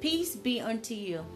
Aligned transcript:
Peace 0.00 0.36
be 0.36 0.60
unto 0.60 0.94
you. 0.94 1.26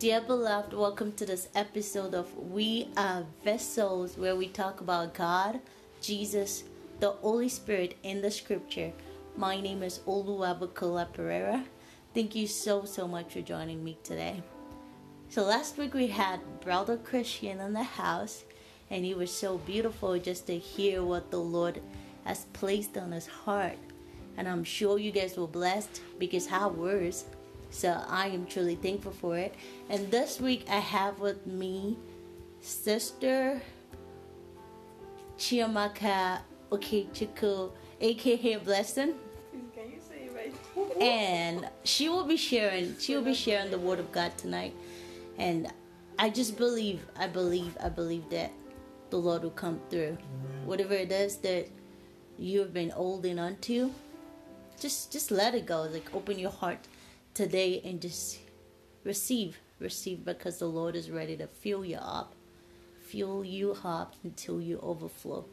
Dear 0.00 0.20
beloved, 0.20 0.72
welcome 0.72 1.12
to 1.12 1.24
this 1.24 1.48
episode 1.54 2.14
of 2.14 2.36
We 2.36 2.88
Are 2.96 3.24
Vessels, 3.44 4.18
where 4.18 4.34
we 4.34 4.48
talk 4.48 4.80
about 4.80 5.14
God, 5.14 5.60
Jesus, 6.00 6.64
the 6.98 7.10
Holy 7.10 7.48
Spirit, 7.48 7.96
in 8.02 8.20
the 8.20 8.32
scripture. 8.32 8.90
My 9.36 9.60
name 9.60 9.84
is 9.84 10.00
Oluwabukola 10.00 11.12
Pereira. 11.12 11.64
Thank 12.12 12.34
you 12.34 12.48
so, 12.48 12.84
so 12.84 13.06
much 13.06 13.34
for 13.34 13.40
joining 13.40 13.84
me 13.84 13.96
today. 14.02 14.42
So, 15.28 15.44
last 15.44 15.78
week 15.78 15.94
we 15.94 16.08
had 16.08 16.40
Brother 16.60 16.96
Christian 16.96 17.60
in 17.60 17.72
the 17.72 17.84
house, 17.84 18.42
and 18.90 19.04
he 19.04 19.14
was 19.14 19.30
so 19.30 19.58
beautiful 19.58 20.18
just 20.18 20.48
to 20.48 20.58
hear 20.58 21.04
what 21.04 21.30
the 21.30 21.38
Lord 21.38 21.80
has 22.24 22.46
placed 22.46 22.98
on 22.98 23.12
his 23.12 23.28
heart. 23.28 23.78
And 24.36 24.48
I'm 24.48 24.64
sure 24.64 24.98
you 24.98 25.12
guys 25.12 25.36
were 25.36 25.46
blessed 25.46 26.00
because 26.18 26.48
how 26.48 26.70
words 26.70 27.24
so 27.70 28.02
I 28.08 28.28
am 28.28 28.46
truly 28.46 28.74
thankful 28.74 29.12
for 29.12 29.36
it. 29.38 29.54
And 29.88 30.10
this 30.10 30.40
week 30.40 30.66
I 30.70 30.78
have 30.78 31.20
with 31.20 31.46
me 31.46 31.96
Sister 32.60 33.60
Chiamaka 35.38 36.40
Okechukwu, 36.70 37.70
aka 38.00 38.56
Blessing. 38.56 39.14
Can 39.74 39.90
you 39.90 40.00
say 40.00 40.26
it 40.26 40.32
right? 40.34 41.02
and 41.02 41.68
she 41.84 42.08
will 42.08 42.24
be 42.24 42.36
sharing 42.36 42.96
she 42.98 43.14
will 43.14 43.24
be 43.24 43.34
sharing 43.34 43.70
the 43.70 43.78
word 43.78 43.98
of 43.98 44.10
God 44.12 44.36
tonight. 44.36 44.74
And 45.38 45.72
I 46.18 46.30
just 46.30 46.56
believe, 46.56 47.06
I 47.16 47.28
believe, 47.28 47.76
I 47.80 47.88
believe 47.88 48.28
that 48.30 48.50
the 49.10 49.16
Lord 49.18 49.44
will 49.44 49.50
come 49.50 49.80
through. 49.88 50.18
Whatever 50.64 50.94
it 50.94 51.12
is 51.12 51.36
that 51.38 51.68
you 52.38 52.58
have 52.60 52.74
been 52.74 52.90
holding 52.90 53.38
onto, 53.38 53.90
just 54.80 55.12
just 55.12 55.30
let 55.30 55.54
it 55.54 55.66
go. 55.66 55.82
Like 55.82 56.12
open 56.14 56.38
your 56.38 56.50
heart 56.50 56.88
today 57.38 57.80
and 57.84 58.02
just 58.02 58.40
receive, 59.04 59.60
receive 59.78 60.24
because 60.24 60.58
the 60.58 60.66
Lord 60.66 60.96
is 60.96 61.08
ready 61.08 61.36
to 61.36 61.46
fill 61.46 61.84
you 61.84 61.98
up, 61.98 62.34
fill 63.00 63.44
you 63.44 63.76
up 63.84 64.16
until 64.24 64.60
you 64.60 64.80
overflow. 64.82 65.44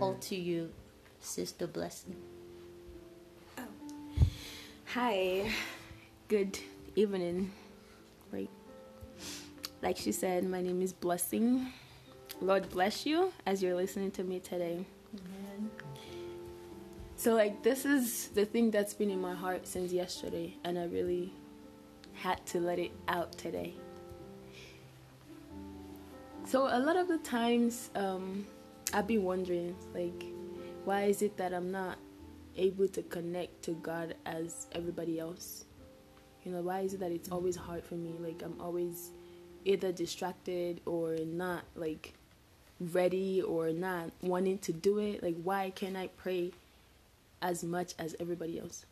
All 0.00 0.16
to 0.16 0.34
you, 0.34 0.72
Sister 1.20 1.68
Blessing. 1.68 2.16
Oh. 3.58 3.62
Hi. 4.94 5.52
Good 6.26 6.58
evening. 6.96 7.52
Right. 8.32 8.50
Like 9.82 9.98
she 9.98 10.10
said, 10.10 10.42
my 10.42 10.62
name 10.62 10.82
is 10.82 10.92
Blessing. 10.92 11.72
Lord 12.40 12.68
bless 12.70 13.06
you 13.06 13.32
as 13.46 13.62
you're 13.62 13.76
listening 13.76 14.10
to 14.12 14.24
me 14.24 14.40
today. 14.40 14.84
Amen. 15.14 15.70
So, 17.20 17.34
like, 17.34 17.62
this 17.62 17.84
is 17.84 18.28
the 18.28 18.46
thing 18.46 18.70
that's 18.70 18.94
been 18.94 19.10
in 19.10 19.20
my 19.20 19.34
heart 19.34 19.66
since 19.66 19.92
yesterday, 19.92 20.56
and 20.64 20.78
I 20.78 20.86
really 20.86 21.34
had 22.14 22.46
to 22.46 22.60
let 22.60 22.78
it 22.78 22.92
out 23.08 23.36
today. 23.36 23.74
So, 26.46 26.62
a 26.62 26.80
lot 26.80 26.96
of 26.96 27.08
the 27.08 27.18
times, 27.18 27.90
um, 27.94 28.46
I've 28.94 29.06
been 29.06 29.22
wondering, 29.22 29.76
like, 29.92 30.24
why 30.86 31.02
is 31.02 31.20
it 31.20 31.36
that 31.36 31.52
I'm 31.52 31.70
not 31.70 31.98
able 32.56 32.88
to 32.88 33.02
connect 33.02 33.64
to 33.64 33.72
God 33.72 34.14
as 34.24 34.68
everybody 34.72 35.20
else? 35.20 35.66
You 36.46 36.52
know, 36.52 36.62
why 36.62 36.80
is 36.80 36.94
it 36.94 37.00
that 37.00 37.12
it's 37.12 37.30
always 37.30 37.54
hard 37.54 37.84
for 37.84 37.96
me? 37.96 38.14
Like, 38.18 38.40
I'm 38.42 38.58
always 38.58 39.10
either 39.66 39.92
distracted 39.92 40.80
or 40.86 41.16
not, 41.26 41.64
like, 41.74 42.14
ready 42.80 43.42
or 43.42 43.72
not 43.72 44.10
wanting 44.22 44.56
to 44.60 44.72
do 44.72 45.00
it. 45.00 45.22
Like, 45.22 45.36
why 45.42 45.68
can't 45.68 45.98
I 45.98 46.06
pray? 46.16 46.52
As 47.42 47.64
much 47.64 47.94
as 47.98 48.16
everybody 48.20 48.58
else. 48.58 48.84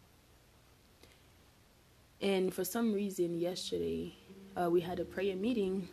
And 2.20 2.52
for 2.52 2.64
some 2.64 2.92
reason, 2.92 3.38
yesterday, 3.38 4.14
uh, 4.56 4.70
we 4.70 4.80
had 4.80 4.98
a 4.98 5.04
prayer 5.04 5.36
meeting, 5.36 5.88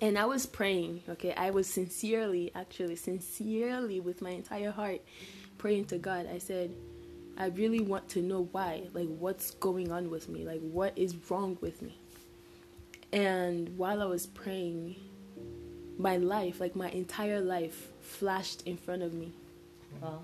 and 0.00 0.18
I 0.18 0.24
was 0.24 0.46
praying, 0.46 1.02
okay? 1.08 1.34
I 1.34 1.50
was 1.50 1.66
sincerely, 1.66 2.50
actually, 2.54 2.96
sincerely, 2.96 4.00
with 4.00 4.22
my 4.22 4.30
entire 4.30 4.70
heart, 4.70 5.00
praying 5.58 5.86
to 5.86 5.98
God. 5.98 6.26
I 6.32 6.38
said, 6.38 6.74
I 7.36 7.48
really 7.48 7.80
want 7.80 8.08
to 8.10 8.22
know 8.22 8.48
why, 8.52 8.88
like, 8.94 9.08
what's 9.08 9.50
going 9.52 9.92
on 9.92 10.10
with 10.10 10.28
me, 10.28 10.44
like, 10.46 10.60
what 10.60 10.96
is 10.96 11.14
wrong 11.30 11.58
with 11.60 11.82
me. 11.82 11.98
And 13.12 13.76
while 13.76 14.00
I 14.00 14.06
was 14.06 14.26
praying, 14.26 14.96
my 15.98 16.16
life, 16.16 16.60
like, 16.60 16.76
my 16.76 16.90
entire 16.90 17.40
life, 17.40 17.88
flashed 18.00 18.62
in 18.62 18.76
front 18.76 19.02
of 19.02 19.12
me 19.12 19.32
Wow. 20.00 20.22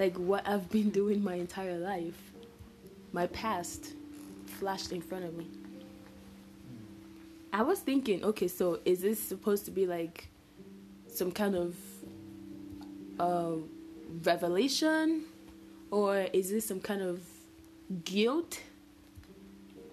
Like 0.00 0.16
what 0.16 0.48
I've 0.48 0.70
been 0.70 0.88
doing 0.88 1.22
my 1.22 1.34
entire 1.34 1.76
life, 1.76 2.18
my 3.12 3.26
past 3.26 3.92
flashed 4.46 4.92
in 4.92 5.02
front 5.02 5.26
of 5.26 5.36
me. 5.36 5.46
I 7.52 7.60
was 7.60 7.80
thinking, 7.80 8.24
okay, 8.24 8.48
so 8.48 8.80
is 8.86 9.02
this 9.02 9.22
supposed 9.22 9.66
to 9.66 9.70
be 9.70 9.86
like 9.86 10.28
some 11.06 11.30
kind 11.30 11.54
of 11.54 11.76
uh, 13.18 13.56
revelation, 14.24 15.24
or 15.90 16.16
is 16.32 16.50
this 16.50 16.64
some 16.64 16.80
kind 16.80 17.02
of 17.02 17.20
guilt 18.04 18.58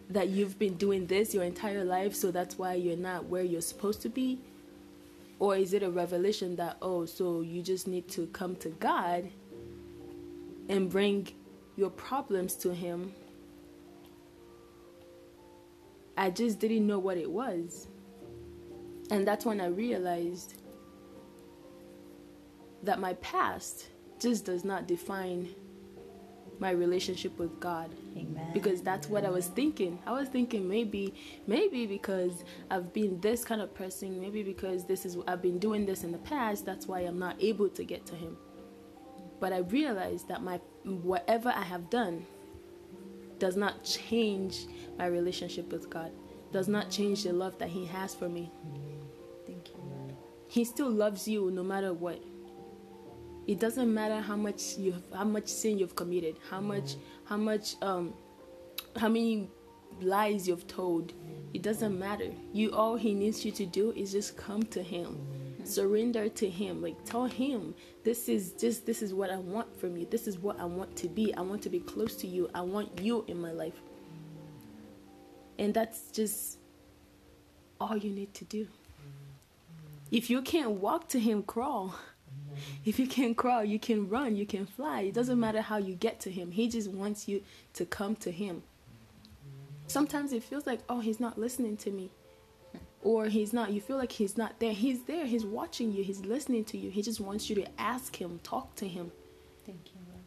that 0.10 0.30
you've 0.30 0.58
been 0.58 0.76
doing 0.76 1.08
this 1.08 1.34
your 1.34 1.44
entire 1.44 1.84
life, 1.84 2.16
so 2.16 2.32
that's 2.32 2.58
why 2.58 2.76
you're 2.76 2.96
not 2.96 3.26
where 3.26 3.44
you're 3.44 3.60
supposed 3.60 4.02
to 4.04 4.10
be? 4.10 4.40
Or 5.40 5.58
is 5.58 5.74
it 5.74 5.84
a 5.84 5.90
revelation 5.90 6.56
that, 6.56 6.78
oh, 6.82 7.06
so 7.06 7.42
you 7.42 7.62
just 7.62 7.90
need 7.90 8.08
to 8.12 8.28
come 8.28 8.56
to 8.58 8.70
God 8.70 9.30
and 10.70 10.90
bring 10.90 11.28
your 11.76 11.90
problems 11.90 12.56
to 12.56 12.74
him, 12.74 13.14
I 16.18 16.30
just 16.32 16.60
didn't 16.60 16.86
know 16.86 17.00
what 17.00 17.18
it 17.18 17.30
was. 17.30 17.88
And 19.12 19.26
that's 19.26 19.46
when 19.46 19.62
I 19.62 19.68
realized 19.68 20.56
that 22.84 23.00
my 23.00 23.14
past 23.16 23.88
just 24.20 24.46
does 24.46 24.66
not 24.66 24.88
define 24.88 25.54
my 26.60 26.72
relationship 26.72 27.38
with 27.38 27.60
God. 27.60 27.92
Amen. 28.18 28.50
Because 28.52 28.82
that's 28.82 29.08
what 29.08 29.24
I 29.24 29.30
was 29.30 29.48
thinking. 29.48 30.00
I 30.08 30.12
was 30.12 30.28
thinking 30.28 30.68
maybe 30.68 31.14
maybe 31.46 31.86
because 31.86 32.44
I've 32.72 32.92
been 32.94 33.20
this 33.22 33.46
kind 33.46 33.62
of 33.62 33.74
person, 33.76 34.20
maybe 34.20 34.42
because 34.42 34.86
this 34.86 35.06
is 35.06 35.18
I've 35.28 35.42
been 35.42 35.60
doing 35.60 35.86
this 35.86 36.04
in 36.04 36.12
the 36.12 36.18
past, 36.20 36.66
that's 36.66 36.88
why 36.88 37.02
I'm 37.02 37.20
not 37.20 37.36
able 37.40 37.70
to 37.70 37.84
get 37.84 38.08
to 38.08 38.16
him 38.16 38.36
but 39.40 39.54
I 39.54 39.60
realized 39.60 40.28
that 40.30 40.42
my 40.42 40.60
whatever 40.84 41.50
I 41.50 41.64
have 41.64 41.90
done 41.90 42.26
does 43.40 43.56
not 43.56 43.84
change 43.84 44.66
my 44.98 45.08
relationship 45.08 45.72
with 45.72 45.90
God. 45.90 46.12
Does 46.52 46.68
not 46.68 46.90
change 46.90 47.24
the 47.24 47.34
love 47.34 47.58
that 47.60 47.70
He 47.70 47.86
has 47.86 48.16
for 48.16 48.30
me. 48.30 48.52
Thank 49.46 49.70
you. 49.70 50.16
He 50.48 50.64
still 50.64 50.90
loves 50.90 51.28
you 51.28 51.52
no 51.52 51.64
matter 51.64 51.94
what. 51.94 52.22
It 53.48 53.60
doesn't 53.60 53.94
matter 53.94 54.20
how 54.20 54.36
much 54.36 54.78
you 54.78 54.96
how 55.14 55.24
much 55.24 55.48
sin 55.48 55.78
you've 55.78 55.96
committed, 55.96 56.38
how 56.50 56.60
much 56.60 56.96
how 57.26 57.38
much 57.38 57.76
um 57.82 58.14
how 58.96 59.08
many 59.08 59.50
lies 60.02 60.48
you've 60.48 60.68
told. 60.68 61.14
It 61.54 61.62
doesn't 61.62 61.98
matter. 61.98 62.32
You 62.54 62.72
all 62.72 62.96
he 62.96 63.14
needs 63.14 63.46
you 63.46 63.52
to 63.54 63.66
do 63.66 63.92
is 63.92 64.12
just 64.12 64.36
come 64.36 64.64
to 64.64 64.82
him. 64.84 65.18
Surrender 65.68 66.30
to 66.30 66.50
him. 66.50 66.82
Like 66.82 67.04
tell 67.06 67.26
him 67.26 67.76
this 68.04 68.30
is 68.30 68.54
just 68.54 68.86
this 68.86 69.02
is 69.02 69.14
what 69.14 69.30
I 69.30 69.38
want 69.38 69.80
from 69.80 69.98
you. 69.98 70.08
This 70.10 70.28
is 70.28 70.38
what 70.38 70.60
I 70.60 70.66
want 70.66 70.96
to 70.98 71.08
be. 71.08 71.34
I 71.36 71.42
want 71.42 71.62
to 71.64 71.70
be 71.70 71.80
close 71.80 72.16
to 72.18 72.28
you. 72.28 72.50
I 72.54 72.62
want 72.62 73.02
you 73.02 73.26
in 73.28 73.40
my 73.40 73.52
life. 73.52 73.80
And 75.60 75.74
that's 75.74 76.12
just 76.12 76.60
all 77.80 77.98
you 77.98 78.12
need 78.12 78.34
to 78.36 78.46
do. 78.46 78.68
If 80.12 80.30
you 80.30 80.42
can't 80.42 80.72
walk 80.72 81.10
to 81.10 81.20
him, 81.20 81.44
crawl. 81.44 81.96
If 82.86 83.00
you 83.00 83.08
can't 83.08 83.36
crawl, 83.36 83.64
you 83.64 83.80
can 83.80 84.08
run, 84.08 84.36
you 84.36 84.46
can 84.46 84.66
fly. 84.66 85.02
It 85.02 85.14
doesn't 85.14 85.40
matter 85.40 85.62
how 85.62 85.78
you 85.78 85.96
get 85.96 86.20
to 86.22 86.32
him. 86.32 86.52
He 86.52 86.70
just 86.70 86.90
wants 86.90 87.28
you 87.28 87.44
to 87.74 87.86
come 87.86 88.16
to 88.18 88.32
him. 88.32 88.64
Sometimes 89.88 90.34
it 90.34 90.44
feels 90.44 90.66
like, 90.66 90.80
oh, 90.90 91.00
he's 91.00 91.20
not 91.20 91.38
listening 91.38 91.78
to 91.78 91.92
me. 91.92 92.12
Or 93.04 93.26
he's 93.26 93.54
not, 93.54 93.72
you 93.72 93.80
feel 93.80 93.98
like 93.98 94.12
he's 94.12 94.38
not 94.38 94.60
there. 94.60 94.74
He's 94.74 95.04
there, 95.04 95.26
he's 95.26 95.46
watching 95.46 95.92
you, 95.94 96.04
he's 96.04 96.22
listening 96.22 96.66
to 96.66 96.78
you. 96.78 96.90
He 96.90 97.02
just 97.02 97.20
wants 97.20 97.50
you 97.50 97.56
to 97.56 97.68
ask 97.80 98.20
him, 98.20 98.40
talk 98.44 98.76
to 98.76 98.88
him. 98.88 99.12
Thank 99.66 99.80
you, 99.94 100.02
Lord. 100.10 100.24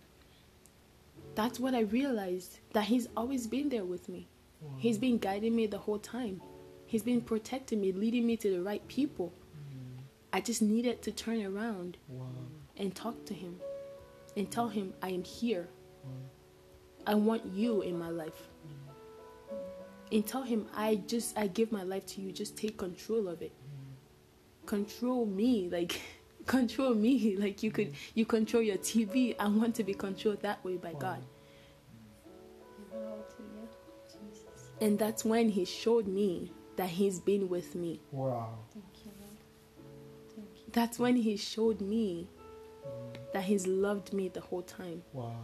That's 1.34 1.60
what 1.60 1.74
I 1.74 1.80
realized 1.80 2.60
that 2.72 2.84
he's 2.84 3.08
always 3.16 3.46
been 3.46 3.68
there 3.68 3.84
with 3.84 4.08
me. 4.08 4.28
He's 4.76 4.98
been 4.98 5.18
guiding 5.18 5.56
me 5.56 5.66
the 5.66 5.78
whole 5.78 5.98
time. 5.98 6.42
He's 6.86 7.02
been 7.02 7.20
protecting 7.20 7.80
me, 7.80 7.92
leading 7.92 8.26
me 8.26 8.36
to 8.38 8.50
the 8.50 8.62
right 8.62 8.86
people. 8.88 9.32
Mm-hmm. 9.56 10.02
I 10.32 10.40
just 10.40 10.60
needed 10.60 11.02
to 11.02 11.12
turn 11.12 11.44
around 11.44 11.96
and 12.76 12.94
talk 12.94 13.24
to 13.26 13.34
him 13.34 13.60
and 14.36 14.50
tell 14.50 14.68
him 14.68 14.92
I 15.02 15.10
am 15.10 15.24
here. 15.24 15.68
I 17.06 17.14
want 17.14 17.46
you 17.46 17.82
in 17.82 17.98
my 17.98 18.10
life. 18.10 18.48
Mm-hmm. 18.66 18.89
And 20.12 20.26
tell 20.26 20.42
him 20.42 20.66
I 20.74 20.96
just 20.96 21.38
I 21.38 21.46
give 21.46 21.70
my 21.70 21.82
life 21.82 22.06
to 22.06 22.20
you. 22.20 22.32
Just 22.32 22.56
take 22.56 22.76
control 22.76 23.28
of 23.28 23.42
it. 23.42 23.52
Control 24.66 25.26
me 25.26 25.68
like 25.70 26.00
control 26.46 26.94
me 26.94 27.36
like 27.36 27.62
you 27.62 27.70
could 27.70 27.92
mm. 27.92 27.96
you 28.14 28.24
control 28.26 28.62
your 28.62 28.78
TV. 28.78 29.36
I 29.38 29.48
want 29.48 29.74
to 29.76 29.84
be 29.84 29.94
controlled 29.94 30.42
that 30.42 30.64
way 30.64 30.76
by 30.76 30.94
God. 30.94 31.22
Give 32.76 32.98
it 32.98 33.06
all 33.06 33.24
to 33.36 33.42
you, 33.42 33.68
Jesus. 34.08 34.70
And 34.80 34.98
that's 34.98 35.24
when 35.24 35.48
he 35.48 35.64
showed 35.64 36.06
me 36.06 36.52
that 36.76 36.88
he's 36.88 37.20
been 37.20 37.48
with 37.48 37.74
me. 37.74 38.00
Wow. 38.10 38.58
Thank 38.72 39.04
you, 39.04 39.12
Lord. 39.20 39.36
Thank 40.34 40.48
you. 40.56 40.72
That's 40.72 40.98
when 40.98 41.16
he 41.16 41.36
showed 41.36 41.80
me 41.80 42.26
mm. 42.84 43.32
that 43.32 43.44
he's 43.44 43.66
loved 43.66 44.12
me 44.12 44.28
the 44.28 44.40
whole 44.40 44.62
time. 44.62 45.02
Wow. 45.12 45.36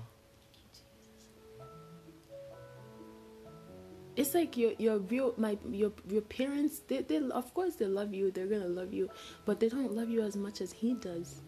It's 4.16 4.34
like 4.34 4.56
your 4.56 4.72
your 4.78 4.98
real 4.98 5.34
my 5.36 5.58
your 5.70 5.92
your 6.08 6.22
parents 6.22 6.80
they, 6.88 7.02
they 7.02 7.18
of 7.18 7.52
course 7.52 7.76
they 7.76 7.84
love 7.84 8.14
you 8.14 8.30
they're 8.30 8.46
gonna 8.46 8.66
love 8.66 8.94
you 8.94 9.10
but 9.44 9.60
they 9.60 9.68
don't 9.68 9.92
love 9.94 10.08
you 10.08 10.22
as 10.22 10.36
much 10.36 10.60
as 10.62 10.72
he 10.72 10.94
does. 10.94 11.42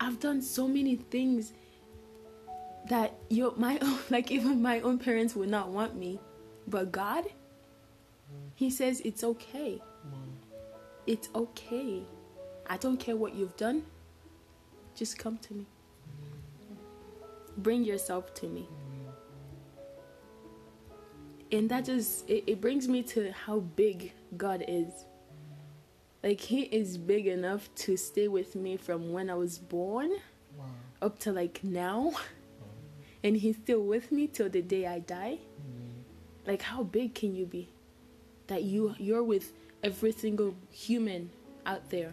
I've 0.00 0.20
done 0.20 0.42
so 0.42 0.66
many 0.68 0.96
things 0.96 1.52
that 2.88 3.14
your 3.28 3.54
my 3.56 3.78
own 3.82 3.98
like 4.10 4.30
even 4.30 4.60
my 4.62 4.80
own 4.80 4.98
parents 4.98 5.36
would 5.36 5.48
not 5.48 5.68
want 5.68 5.96
me, 5.96 6.18
but 6.66 6.90
God, 6.92 7.24
He 8.54 8.70
says 8.70 9.00
it's 9.04 9.22
okay. 9.22 9.80
It's 11.06 11.28
okay. 11.34 12.02
I 12.68 12.76
don't 12.76 12.98
care 12.98 13.16
what 13.16 13.34
you've 13.34 13.56
done. 13.56 13.84
Just 14.94 15.16
come 15.18 15.38
to 15.38 15.54
me. 15.54 15.66
Bring 17.56 17.84
yourself 17.84 18.34
to 18.34 18.46
me. 18.46 18.68
And 21.50 21.68
that 21.70 21.86
just 21.86 22.28
it, 22.28 22.44
it 22.46 22.60
brings 22.60 22.88
me 22.88 23.02
to 23.04 23.32
how 23.32 23.60
big 23.60 24.12
God 24.36 24.64
is. 24.68 25.04
Like 26.22 26.40
he 26.40 26.62
is 26.62 26.98
big 26.98 27.26
enough 27.26 27.72
to 27.76 27.96
stay 27.96 28.28
with 28.28 28.54
me 28.54 28.76
from 28.76 29.12
when 29.12 29.30
I 29.30 29.34
was 29.34 29.58
born 29.58 30.10
Wow. 30.58 30.64
up 31.02 31.18
to 31.20 31.32
like 31.32 31.62
now. 31.62 32.12
And 33.24 33.36
he's 33.36 33.56
still 33.56 33.82
with 33.82 34.12
me 34.12 34.28
till 34.28 34.48
the 34.48 34.62
day 34.62 34.86
I 34.86 35.00
die. 35.00 35.38
Mm-hmm. 35.38 36.50
Like 36.50 36.62
how 36.62 36.84
big 36.84 37.16
can 37.16 37.34
you 37.34 37.46
be? 37.46 37.68
That 38.46 38.62
you 38.62 38.94
you're 38.98 39.24
with 39.24 39.52
every 39.82 40.12
single 40.12 40.54
human 40.70 41.30
out 41.66 41.90
there. 41.90 42.12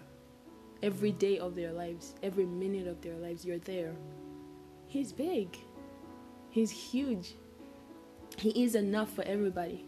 Every 0.81 1.11
mm-hmm. 1.11 1.19
day 1.19 1.39
of 1.39 1.55
their 1.55 1.71
lives, 1.71 2.15
every 2.23 2.45
minute 2.45 2.87
of 2.87 3.01
their 3.01 3.15
lives, 3.17 3.45
you're 3.45 3.59
there. 3.59 3.93
He's 4.87 5.11
big. 5.11 5.57
He's 6.49 6.71
huge. 6.71 7.35
He 8.37 8.63
is 8.63 8.75
enough 8.75 9.11
for 9.11 9.23
everybody. 9.23 9.85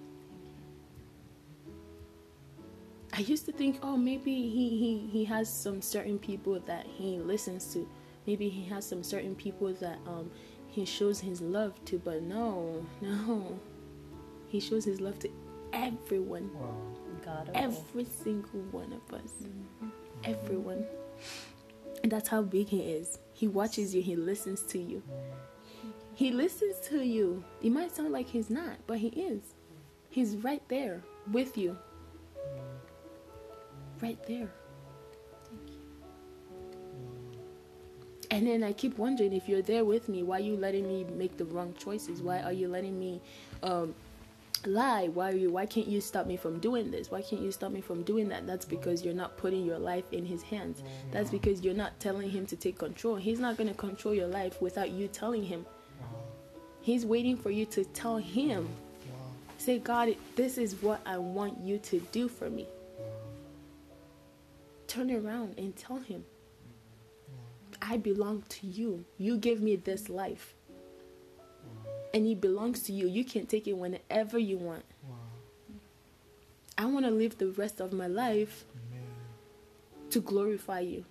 I 3.14 3.22
used 3.22 3.46
to 3.46 3.52
think, 3.52 3.80
oh, 3.82 3.98
maybe 3.98 4.34
he, 4.34 4.70
he, 4.70 5.10
he 5.12 5.26
has 5.26 5.52
some 5.52 5.82
certain 5.82 6.20
people 6.20 6.60
that 6.62 6.86
he 6.86 7.18
listens 7.18 7.74
to. 7.74 7.88
Maybe 8.28 8.50
he 8.50 8.66
has 8.66 8.86
some 8.86 9.04
certain 9.04 9.36
people 9.36 9.74
that 9.76 9.98
um 10.06 10.30
he 10.68 10.86
shows 10.86 11.20
his 11.20 11.42
love 11.42 11.74
to, 11.86 11.98
but 11.98 12.22
no, 12.22 12.86
no. 13.02 13.60
He 14.48 14.60
shows 14.60 14.86
his 14.86 15.02
love 15.02 15.18
to 15.20 15.30
everyone. 15.74 16.52
Wow. 16.54 16.76
God 17.26 17.50
of 17.50 17.56
all. 17.56 17.64
Every 17.64 18.06
single 18.06 18.62
one 18.72 18.94
of 18.94 19.14
us. 19.14 19.32
Everyone. 20.24 20.86
And 22.04 22.12
that's 22.12 22.30
how 22.30 22.42
big 22.42 22.68
he 22.68 22.82
is. 22.82 23.18
He 23.34 23.48
watches 23.48 23.96
you, 23.96 24.02
he 24.02 24.16
listens 24.16 24.62
to 24.64 24.80
you. 24.80 25.02
He 26.18 26.32
listens 26.32 26.80
to 26.90 27.06
you. 27.06 27.44
It 27.62 27.70
might 27.70 27.96
sound 27.96 28.12
like 28.12 28.28
he's 28.28 28.50
not, 28.50 28.78
but 28.88 28.98
he 28.98 29.10
is. 29.10 29.54
He's 30.10 30.36
right 30.38 30.64
there 30.68 31.04
with 31.32 31.56
you. 31.56 31.78
Right 34.02 34.18
there. 34.28 34.50
And 38.32 38.48
then 38.48 38.64
I 38.64 38.74
keep 38.74 38.98
wondering 38.98 39.32
if 39.32 39.48
you're 39.48 39.62
there 39.62 39.86
with 39.86 40.10
me, 40.10 40.24
why 40.24 40.38
are 40.38 40.42
you 40.42 40.58
letting 40.58 40.88
me 40.88 41.04
make 41.04 41.38
the 41.38 41.46
wrong 41.46 41.76
choices? 41.78 42.24
Why 42.24 42.42
are 42.42 42.52
you 42.52 42.68
letting 42.68 42.98
me 42.98 43.22
um, 43.62 43.94
lie? 44.66 45.10
Why 45.10 45.30
are 45.30 45.36
you? 45.36 45.52
Why 45.52 45.68
can't 45.68 45.88
you 45.88 46.02
stop 46.02 46.26
me 46.26 46.36
from 46.36 46.58
doing 46.58 46.90
this? 46.90 47.12
Why 47.12 47.22
can't 47.22 47.44
you 47.44 47.52
stop 47.52 47.72
me 47.72 47.80
from 47.80 48.02
doing 48.02 48.28
that? 48.30 48.48
That's 48.48 48.66
because 48.66 49.06
you're 49.06 49.14
not 49.14 49.38
putting 49.38 49.64
your 49.64 49.78
life 49.78 50.12
in 50.12 50.26
His 50.26 50.42
hands. 50.42 50.82
That's 51.12 51.30
because 51.30 51.62
you're 51.62 51.76
not 51.76 52.00
telling 52.00 52.32
Him 52.32 52.48
to 52.48 52.56
take 52.56 52.80
control. 52.80 53.18
He's 53.18 53.40
not 53.40 53.56
going 53.56 53.70
to 53.70 53.76
control 53.76 54.16
your 54.16 54.28
life 54.28 54.60
without 54.64 54.90
you 54.90 55.08
telling 55.08 55.44
Him. 55.44 55.68
He's 56.88 57.06
waiting 57.06 57.36
for 57.36 57.52
you 57.52 57.66
to 57.66 57.84
tell 57.84 58.16
Him. 58.16 58.64
Wow. 58.64 59.18
Say, 59.58 59.78
God, 59.78 60.16
this 60.38 60.58
is 60.58 60.82
what 60.82 61.02
I 61.06 61.18
want 61.18 61.60
you 61.60 61.80
to 61.80 62.00
do 62.14 62.30
for 62.30 62.50
me. 62.50 62.66
Turn 64.88 65.12
around 65.12 65.56
and 65.58 65.76
tell 65.76 65.98
Him, 65.98 66.24
I 67.82 67.98
belong 67.98 68.44
to 68.48 68.68
you. 68.68 69.04
You 69.18 69.36
gave 69.36 69.62
me 69.62 69.76
this 69.76 70.08
life. 70.08 70.56
And 72.14 72.26
it 72.26 72.40
belongs 72.40 72.84
to 72.84 72.94
you. 72.94 73.06
You 73.06 73.26
can 73.26 73.48
take 73.48 73.68
it 73.68 73.74
whenever 73.74 74.40
you 74.40 74.58
want. 74.58 74.86
Wow. 75.04 75.18
I 76.78 76.86
want 76.86 77.06
to 77.06 77.12
live 77.12 77.38
the 77.38 77.50
rest 77.50 77.82
of 77.82 77.92
my 77.92 78.08
life 78.08 78.64
Amen. 78.74 79.04
to 80.12 80.22
glorify 80.22 80.80
you. 80.80 81.04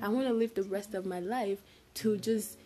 I 0.00 0.08
want 0.08 0.28
to 0.28 0.32
live 0.32 0.54
the 0.54 0.62
rest 0.62 0.94
of 0.94 1.04
my 1.04 1.20
life 1.20 1.58
to 1.96 2.16
just 2.16 2.56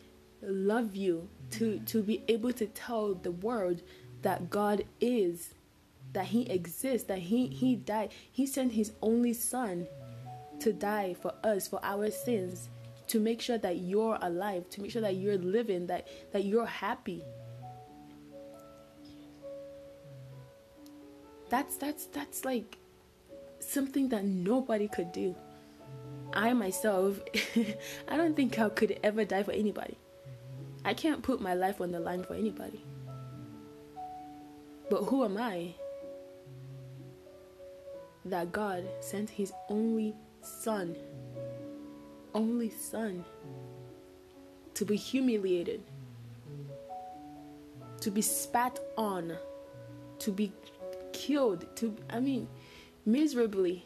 love 0.41 0.95
you, 0.95 1.29
to 1.53 1.79
to 1.81 2.03
be 2.03 2.23
able 2.29 2.53
to 2.53 2.67
tell 2.67 3.15
the 3.15 3.33
world 3.33 3.83
that 4.23 4.51
God 4.51 4.85
is, 5.01 5.55
that 6.13 6.27
He 6.27 6.43
exists, 6.51 7.07
that 7.09 7.19
He 7.19 7.47
He 7.49 7.77
died. 7.77 8.11
He 8.31 8.47
sent 8.47 8.73
His 8.73 8.93
only 9.03 9.33
Son 9.33 9.87
to 10.61 10.73
die 10.73 11.15
for 11.15 11.35
us, 11.43 11.69
for 11.69 11.81
our 11.83 12.11
sins, 12.11 12.69
to 13.09 13.21
make 13.21 13.41
sure 13.41 13.59
that 13.59 13.79
you're 13.79 14.19
alive, 14.23 14.69
to 14.71 14.81
make 14.81 14.91
sure 14.91 15.03
that 15.03 15.17
you're 15.17 15.39
living, 15.39 15.87
that 15.87 16.09
that 16.33 16.45
you're 16.45 16.67
happy. 16.67 17.23
That's 21.51 21.77
that's 21.77 22.07
that's 22.07 22.45
like 22.45 22.79
something 23.61 24.09
that 24.11 24.25
nobody 24.25 24.89
could 24.89 25.13
do. 25.13 25.35
I 26.33 26.53
myself, 26.53 27.21
I 28.09 28.17
don't 28.17 28.35
think 28.35 28.59
I 28.59 28.69
could 28.69 28.99
ever 29.03 29.25
die 29.25 29.43
for 29.43 29.53
anybody. 29.53 29.97
I 30.85 30.93
can't 30.95 31.23
put 31.23 31.41
my 31.41 31.55
life 31.55 31.81
on 31.81 31.91
the 31.93 32.01
line 32.01 32.23
for 32.25 32.35
anybody. 32.35 32.85
But 34.91 35.05
who 35.05 35.25
am 35.25 35.39
I 35.39 35.75
that 38.27 38.53
God 38.53 38.85
sent 39.01 39.31
His 39.31 39.53
only 39.69 40.15
Son, 40.43 40.95
only 42.35 42.71
Son, 42.71 43.25
to 44.75 44.85
be 44.85 44.97
humiliated, 44.97 45.83
to 48.01 48.11
be 48.11 48.21
spat 48.21 48.79
on, 48.99 49.37
to 50.19 50.31
be 50.31 50.53
killed, 51.13 51.65
to, 51.77 51.97
I 52.11 52.21
mean, 52.21 52.47
miserably 53.07 53.85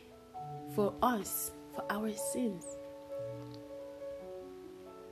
for 0.75 0.93
us, 1.03 1.53
for 1.75 1.85
our 1.91 2.11
sins. 2.11 2.65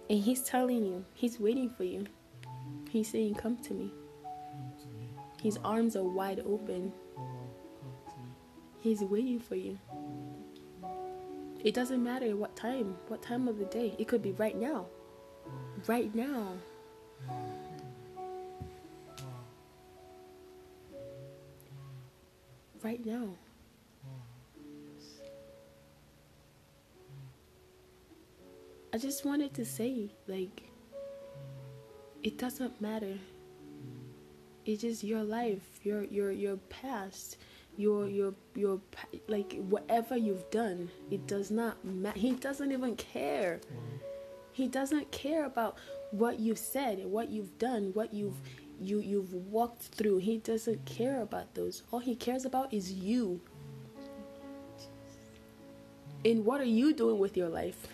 And 0.08 0.20
He's 0.20 0.42
telling 0.42 0.84
you, 0.84 1.04
He's 1.14 1.40
waiting 1.40 1.70
for 1.70 1.84
you. 1.84 2.06
He's 2.90 3.10
saying, 3.10 3.34
Come 3.34 3.56
to 3.58 3.74
me. 3.74 3.92
His 5.42 5.58
arms 5.64 5.96
are 5.96 6.04
wide 6.04 6.40
open. 6.40 6.92
He's 8.80 9.00
waiting 9.00 9.40
for 9.40 9.56
you. 9.56 9.78
It 11.64 11.74
doesn't 11.74 12.02
matter 12.02 12.36
what 12.36 12.54
time, 12.54 12.96
what 13.08 13.22
time 13.22 13.48
of 13.48 13.58
the 13.58 13.64
day. 13.64 13.94
It 13.98 14.06
could 14.06 14.22
be 14.22 14.32
right 14.32 14.56
now. 14.56 14.86
Right 15.86 16.14
now. 16.14 16.52
Right 22.82 23.04
now. 23.04 23.30
I 28.96 28.98
just 28.98 29.26
wanted 29.26 29.52
to 29.56 29.64
say, 29.66 30.08
like, 30.26 30.62
it 32.22 32.38
doesn't 32.38 32.80
matter. 32.80 33.18
It's 34.64 34.80
just 34.80 35.04
your 35.04 35.22
life, 35.22 35.60
your 35.82 36.04
your 36.04 36.30
your 36.30 36.56
past, 36.70 37.36
your 37.76 38.08
your 38.08 38.32
your 38.54 38.80
like 39.28 39.52
whatever 39.68 40.16
you've 40.16 40.50
done. 40.50 40.88
It 41.10 41.26
does 41.26 41.50
not 41.50 41.84
matter. 41.84 42.18
He 42.18 42.32
doesn't 42.36 42.72
even 42.72 42.96
care. 42.96 43.60
He 44.54 44.66
doesn't 44.66 45.10
care 45.12 45.44
about 45.44 45.76
what 46.10 46.40
you've 46.40 46.58
said, 46.58 47.04
what 47.04 47.28
you've 47.28 47.58
done, 47.58 47.90
what 47.92 48.14
you've 48.14 48.40
you 48.80 49.00
you've 49.00 49.34
walked 49.34 49.82
through. 49.82 50.20
He 50.20 50.38
doesn't 50.38 50.82
care 50.86 51.20
about 51.20 51.54
those. 51.54 51.82
All 51.92 51.98
he 51.98 52.16
cares 52.16 52.46
about 52.46 52.72
is 52.72 52.90
you. 52.94 53.42
And 56.24 56.46
what 56.46 56.62
are 56.62 56.72
you 56.80 56.94
doing 56.94 57.18
with 57.18 57.36
your 57.36 57.50
life? 57.50 57.86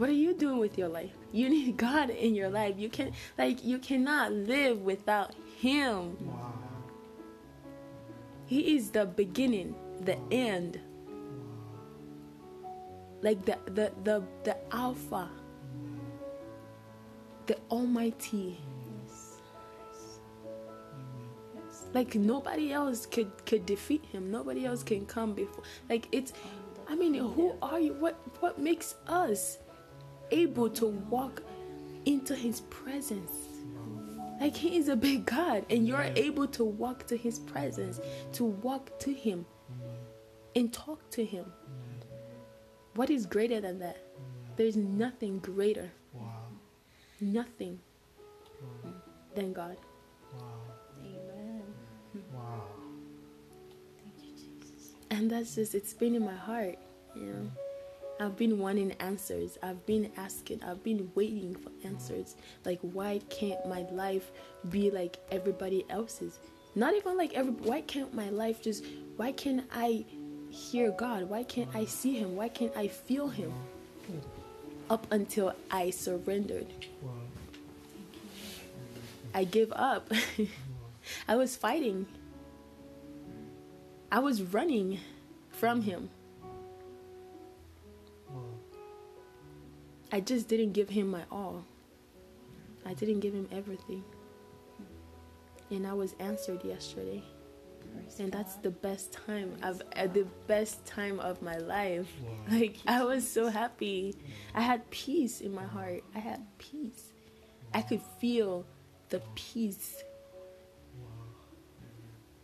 What 0.00 0.08
are 0.08 0.12
you 0.12 0.32
doing 0.32 0.56
with 0.56 0.78
your 0.78 0.88
life? 0.88 1.12
You 1.30 1.50
need 1.50 1.76
God 1.76 2.08
in 2.08 2.34
your 2.34 2.48
life. 2.48 2.76
You 2.78 2.88
can 2.88 3.12
like 3.36 3.62
you 3.62 3.78
cannot 3.78 4.32
live 4.32 4.80
without 4.80 5.34
him. 5.60 6.16
Wow. 6.26 6.54
He 8.46 8.76
is 8.76 8.88
the 8.88 9.04
beginning, 9.04 9.74
the 10.00 10.16
end. 10.30 10.80
Like 13.20 13.44
the 13.44 13.58
the 13.66 13.92
the, 14.02 14.22
the 14.44 14.56
alpha. 14.74 15.28
The 17.44 17.58
almighty. 17.70 18.56
Like 21.92 22.14
nobody 22.14 22.72
else 22.72 23.04
could 23.04 23.30
could 23.44 23.66
defeat 23.66 24.06
him. 24.06 24.30
Nobody 24.30 24.64
else 24.64 24.82
can 24.82 25.04
come 25.04 25.34
before. 25.34 25.62
Like 25.90 26.08
it's. 26.10 26.32
I 26.88 26.94
mean, 26.94 27.12
who 27.12 27.54
are 27.60 27.78
you? 27.78 27.92
What 28.00 28.16
what 28.40 28.58
makes 28.58 28.94
us 29.06 29.58
able 30.30 30.68
to 30.70 30.86
walk 30.86 31.42
into 32.06 32.34
His 32.34 32.60
presence? 32.62 33.32
Like 34.40 34.56
He 34.56 34.76
is 34.76 34.88
a 34.88 34.96
big 34.96 35.26
God, 35.26 35.66
and 35.70 35.86
you're 35.86 36.10
able 36.16 36.46
to 36.48 36.64
walk 36.64 37.06
to 37.08 37.16
His 37.16 37.38
presence, 37.38 38.00
to 38.32 38.44
walk 38.44 38.98
to 39.00 39.12
Him, 39.12 39.44
and 40.56 40.72
talk 40.72 41.08
to 41.10 41.24
Him. 41.24 41.44
What 42.94 43.10
is 43.10 43.26
greater 43.26 43.60
than 43.60 43.78
that? 43.80 43.98
There's 44.56 44.76
nothing 44.76 45.38
greater, 45.38 45.90
Wow. 46.14 46.44
nothing 47.20 47.78
than 49.34 49.52
God. 49.52 49.76
Wow. 50.34 50.42
Amen. 51.00 51.62
Wow. 52.34 52.64
Thank 54.02 54.14
you, 54.26 54.32
Jesus. 54.34 54.92
And 55.10 55.30
that's 55.30 55.54
just, 55.54 55.74
it's 55.74 55.92
been 55.94 56.14
in 56.14 56.24
my 56.24 56.34
heart, 56.34 56.78
you 57.14 57.22
know. 57.26 57.50
I've 58.20 58.36
been 58.36 58.58
wanting 58.58 58.92
answers. 59.00 59.56
I've 59.62 59.84
been 59.86 60.12
asking. 60.18 60.62
I've 60.62 60.84
been 60.84 61.10
waiting 61.14 61.56
for 61.56 61.70
answers. 61.84 62.36
Like, 62.66 62.78
why 62.82 63.20
can't 63.30 63.66
my 63.66 63.86
life 63.90 64.30
be 64.68 64.90
like 64.90 65.16
everybody 65.30 65.86
else's? 65.88 66.38
Not 66.74 66.94
even 66.94 67.16
like 67.16 67.32
every. 67.32 67.52
Why 67.52 67.80
can't 67.80 68.12
my 68.12 68.28
life 68.28 68.60
just? 68.60 68.84
Why 69.16 69.32
can't 69.32 69.64
I 69.72 70.04
hear 70.50 70.90
God? 70.90 71.30
Why 71.30 71.44
can't 71.44 71.70
I 71.74 71.86
see 71.86 72.18
Him? 72.18 72.36
Why 72.36 72.50
can't 72.50 72.76
I 72.76 72.88
feel 72.88 73.28
Him? 73.28 73.54
Up 74.90 75.06
until 75.10 75.54
I 75.70 75.88
surrendered. 75.88 76.66
I 79.32 79.44
give 79.44 79.72
up. 79.72 80.12
I 81.28 81.36
was 81.36 81.56
fighting. 81.56 82.06
I 84.12 84.18
was 84.18 84.42
running 84.42 85.00
from 85.52 85.82
Him. 85.82 86.10
I 90.12 90.20
just 90.20 90.48
didn't 90.48 90.72
give 90.72 90.88
him 90.90 91.08
my 91.10 91.22
all. 91.30 91.64
I 92.84 92.94
didn't 92.94 93.20
give 93.20 93.34
him 93.34 93.48
everything. 93.52 94.04
And 95.70 95.86
I 95.86 95.92
was 95.92 96.14
answered 96.18 96.64
yesterday. 96.64 97.22
Praise 97.94 98.20
And 98.20 98.32
that's 98.32 98.54
God. 98.54 98.62
the 98.64 98.70
best 98.70 99.12
time 99.12 99.56
I've 99.62 99.82
uh, 99.96 100.06
the 100.08 100.26
best 100.46 100.84
time 100.84 101.20
of 101.20 101.42
my 101.42 101.56
life. 101.58 102.08
Wow. 102.22 102.30
Like 102.58 102.76
I 102.86 103.04
was 103.04 103.28
so 103.28 103.48
happy. 103.48 104.16
I 104.54 104.60
had 104.62 104.88
peace 104.90 105.40
in 105.40 105.54
my 105.54 105.64
heart. 105.64 106.02
I 106.14 106.18
had 106.18 106.44
peace. 106.58 107.12
I 107.72 107.82
could 107.82 108.02
feel 108.20 108.64
the 109.10 109.22
peace. 109.34 110.02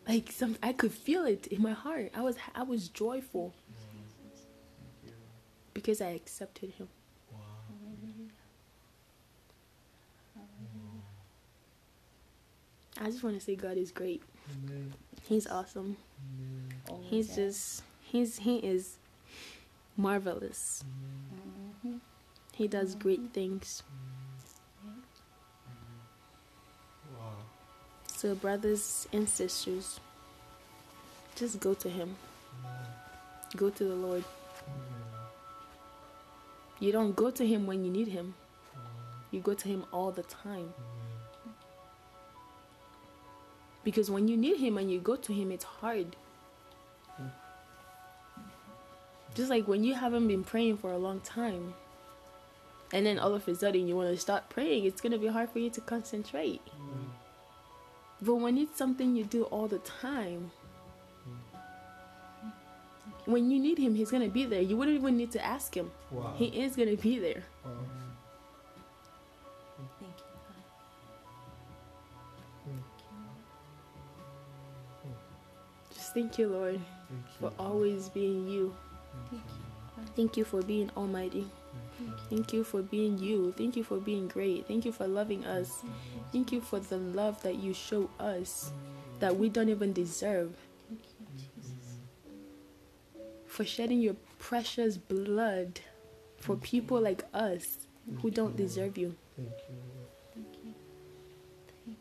Like 0.08 0.30
some 0.30 0.56
I 0.62 0.73
could 0.73 0.92
feel 0.92 1.25
it 1.26 1.49
in 1.49 1.62
my 1.62 1.73
heart. 1.73 2.12
I 2.14 2.23
was 2.23 2.37
I 2.54 2.62
was 2.62 2.88
joyful 2.88 3.54
because 5.75 6.00
I 6.00 6.11
accepted 6.11 6.70
him. 6.73 6.88
Wow. 7.32 7.40
I 13.00 13.06
just 13.06 13.22
want 13.22 13.38
to 13.38 13.44
say 13.44 13.56
God 13.56 13.76
is 13.76 13.90
great. 13.92 14.22
Amen. 14.64 14.94
He's 15.28 15.46
awesome. 15.46 15.96
Amen. 16.88 17.02
He's 17.02 17.28
has. 17.28 17.36
just 17.36 17.82
he's 18.02 18.38
he 18.38 18.56
is 18.58 18.96
marvelous. 19.96 20.84
Mhm. 21.84 22.00
He 22.54 22.68
does 22.68 22.94
great 22.94 23.32
things. 23.32 23.82
Wow. 27.18 27.32
So 28.06 28.34
brothers 28.34 29.06
and 29.12 29.28
sisters, 29.28 30.00
just 31.34 31.60
go 31.60 31.74
to 31.74 31.88
him. 31.88 32.16
Go 33.56 33.68
to 33.70 33.84
the 33.84 33.94
Lord. 33.94 34.24
You 36.80 36.92
don't 36.92 37.14
go 37.16 37.30
to 37.30 37.46
him 37.46 37.66
when 37.66 37.84
you 37.84 37.90
need 37.90 38.08
him. 38.08 38.34
You 39.30 39.40
go 39.40 39.54
to 39.54 39.68
him 39.68 39.84
all 39.92 40.10
the 40.12 40.22
time. 40.24 40.72
Because 43.86 44.10
when 44.10 44.26
you 44.26 44.36
need 44.36 44.56
him 44.56 44.78
and 44.78 44.90
you 44.90 44.98
go 44.98 45.14
to 45.14 45.32
him, 45.32 45.52
it's 45.52 45.62
hard. 45.62 46.16
Just 49.36 49.48
like 49.48 49.68
when 49.68 49.84
you 49.84 49.94
haven't 49.94 50.26
been 50.26 50.42
praying 50.42 50.78
for 50.78 50.90
a 50.90 50.98
long 50.98 51.20
time, 51.20 51.72
and 52.92 53.06
then 53.06 53.16
all 53.16 53.32
of 53.32 53.46
a 53.46 53.54
sudden 53.54 53.86
you 53.86 53.94
want 53.94 54.12
to 54.12 54.20
start 54.20 54.48
praying, 54.48 54.86
it's 54.86 55.00
going 55.00 55.12
to 55.12 55.18
be 55.18 55.28
hard 55.28 55.50
for 55.50 55.60
you 55.60 55.70
to 55.70 55.80
concentrate. 55.80 56.62
But 58.20 58.34
when 58.34 58.58
it's 58.58 58.76
something 58.76 59.14
you 59.14 59.22
do 59.22 59.44
all 59.44 59.68
the 59.68 59.78
time, 59.78 60.50
when 63.24 63.52
you 63.52 63.60
need 63.60 63.78
him, 63.78 63.94
he's 63.94 64.10
going 64.10 64.24
to 64.24 64.34
be 64.34 64.46
there. 64.46 64.62
You 64.62 64.76
wouldn't 64.76 64.96
even 64.98 65.16
need 65.16 65.30
to 65.30 65.44
ask 65.44 65.76
him. 65.76 65.92
Wow. 66.10 66.34
He 66.36 66.46
is 66.46 66.74
going 66.74 66.88
to 66.88 67.00
be 67.00 67.20
there. 67.20 67.44
Wow. 67.64 67.70
Thank 76.16 76.38
you, 76.38 76.49
Lord, 76.49 76.80
Thank 77.11 77.28
for 77.38 77.50
you. 77.50 77.66
always 77.66 78.08
being 78.08 78.49
you. 78.49 78.75
Thank 79.30 79.42
you. 79.42 80.04
Thank 80.16 80.37
you 80.38 80.44
for 80.46 80.62
being 80.62 80.90
almighty. 80.96 81.46
Thank 82.30 82.54
you 82.54 82.64
for 82.64 82.80
being 82.80 83.18
you. 83.18 83.52
Thank 83.52 83.76
you 83.76 83.85
for 83.85 83.99
being 83.99 84.26
great. 84.26 84.66
Thank 84.66 84.87
you 84.87 84.92
for 84.92 85.06
loving 85.06 85.44
us. 85.44 85.82
Thank 86.32 86.52
you 86.52 86.62
for 86.62 86.80
the 86.80 86.96
love 86.96 87.42
that 87.42 87.56
you 87.56 87.75
show 87.75 88.08
us 88.18 88.73
that 89.20 89.37
we 89.37 89.50
don't 89.50 89.68
even 89.68 89.92
deserve. 89.92 90.54
Thank 90.88 91.02
you, 91.20 91.26
Jesus. 91.37 91.99
For 93.46 93.64
shedding 93.66 94.00
your 94.00 94.16
precious 94.38 94.96
blood 94.96 95.80
for 96.38 96.56
people 96.56 96.99
like 96.99 97.25
us 97.35 97.76
who 98.23 98.30
don't 98.30 98.56
deserve 98.56 98.96
you. 98.96 99.14
Thank 99.37 99.50
you. 99.68 99.76
Thank 100.35 100.46
you. 100.64 101.94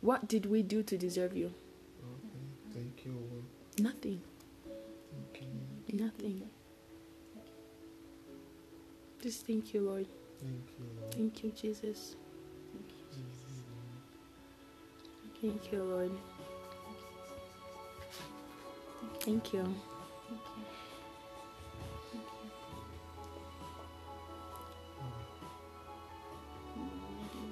What 0.00 0.26
did 0.26 0.46
we 0.46 0.62
do 0.62 0.82
to 0.82 0.98
deserve 0.98 1.36
you? 1.36 1.54
Nothing. 3.78 4.20
You. 5.88 5.98
Nothing. 6.04 6.42
Just 9.22 9.46
thank 9.46 9.72
you, 9.72 9.82
Lord. 9.82 10.06
Thank 10.40 10.54
you. 10.78 10.84
Lord. 11.00 11.14
Thank 11.14 11.44
you, 11.44 11.50
Jesus. 11.52 12.16
Thank 12.72 12.90
you, 12.90 13.04
Jesus. 13.10 13.62
Thank 15.40 15.72
you, 15.72 15.82
Lord. 15.82 16.10
Thank 19.20 19.52
you. 19.52 19.62
Thank 19.62 20.40
you. 20.56 20.64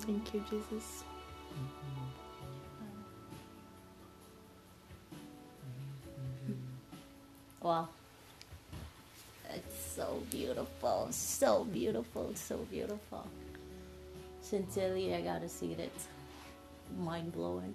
Thank 0.00 0.34
you, 0.34 0.44
Jesus. 0.50 1.04
Wow. 7.70 7.86
It's 9.48 9.94
so 9.94 10.24
beautiful. 10.28 11.06
So 11.12 11.62
beautiful. 11.62 12.32
So 12.34 12.56
beautiful. 12.68 13.24
Sincerely, 14.40 15.14
I 15.14 15.20
gotta 15.20 15.48
see 15.48 15.70
it. 15.74 15.78
It's 15.78 16.08
mind 16.98 17.30
blowing. 17.30 17.72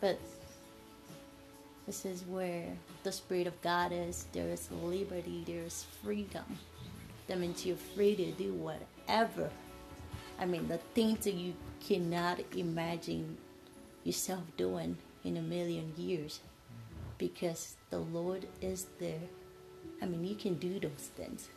But 0.00 0.20
this 1.84 2.04
is 2.04 2.22
where 2.28 2.68
the 3.02 3.10
Spirit 3.10 3.48
of 3.48 3.60
God 3.60 3.90
is. 3.90 4.26
There 4.32 4.46
is 4.46 4.70
liberty, 4.80 5.42
there 5.44 5.64
is 5.64 5.84
freedom. 6.00 6.44
That 7.26 7.40
means 7.40 7.66
you're 7.66 7.74
free 7.74 8.14
to 8.14 8.30
do 8.30 8.52
whatever. 8.54 9.50
I 10.38 10.44
mean, 10.44 10.68
the 10.68 10.78
things 10.94 11.24
that 11.24 11.34
you 11.34 11.54
cannot 11.80 12.38
imagine 12.56 13.36
yourself 14.04 14.44
doing 14.56 14.96
in 15.24 15.36
a 15.38 15.42
million 15.42 15.92
years 15.96 16.38
because 17.22 17.76
the 17.90 18.00
Lord 18.00 18.48
is 18.60 18.86
there. 18.98 19.28
I 20.02 20.06
mean, 20.06 20.24
you 20.24 20.34
can 20.34 20.54
do 20.54 20.80
those 20.80 21.10
things. 21.14 21.50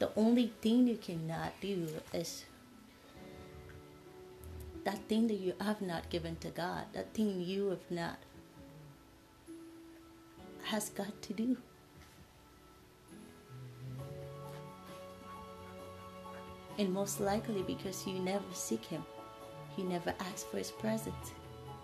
The 0.00 0.10
only 0.16 0.52
thing 0.62 0.88
you 0.88 0.96
cannot 0.96 1.52
do 1.60 1.86
is 2.12 2.44
that 4.82 4.98
thing 5.06 5.28
that 5.28 5.38
you 5.38 5.54
have 5.60 5.80
not 5.80 6.10
given 6.10 6.34
to 6.40 6.48
God, 6.48 6.86
that 6.92 7.14
thing 7.14 7.40
you 7.40 7.68
have 7.68 7.88
not 7.88 8.18
has 10.64 10.88
got 10.88 11.22
to 11.22 11.32
do. 11.34 11.56
And 16.78 16.92
most 16.92 17.20
likely 17.20 17.62
because 17.62 18.08
you 18.08 18.14
never 18.14 18.52
seek 18.52 18.84
Him, 18.86 19.04
you 19.76 19.84
never 19.84 20.12
ask 20.18 20.50
for 20.50 20.58
His 20.58 20.72
presence, 20.72 21.30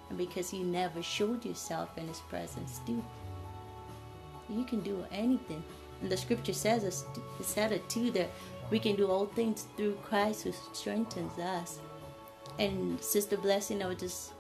and 0.09 0.19
because 0.19 0.53
you 0.53 0.65
never 0.65 1.03
showed 1.03 1.45
yourself 1.45 1.91
in 1.97 2.09
His 2.09 2.21
presence, 2.21 2.81
too. 2.87 3.03
You 4.49 4.65
can 4.65 4.81
do 4.81 5.05
anything. 5.11 5.63
And 6.01 6.11
the 6.11 6.17
scripture 6.17 6.53
says 6.53 6.85
us, 6.85 7.05
it 7.41 7.45
said 7.45 7.73
it 7.73 7.89
too 7.89 8.11
that 8.13 8.31
we 8.71 8.79
can 8.79 8.97
do 8.97 9.11
all 9.11 9.27
things 9.27 9.67
through 9.77 9.95
Christ 10.05 10.45
who 10.45 10.53
strengthens 10.73 11.39
us. 11.39 11.81
And 12.59 13.01
Sister 13.03 13.37
Blessing, 13.37 13.83
I 13.83 13.87
would 13.87 13.99
just 13.99 14.33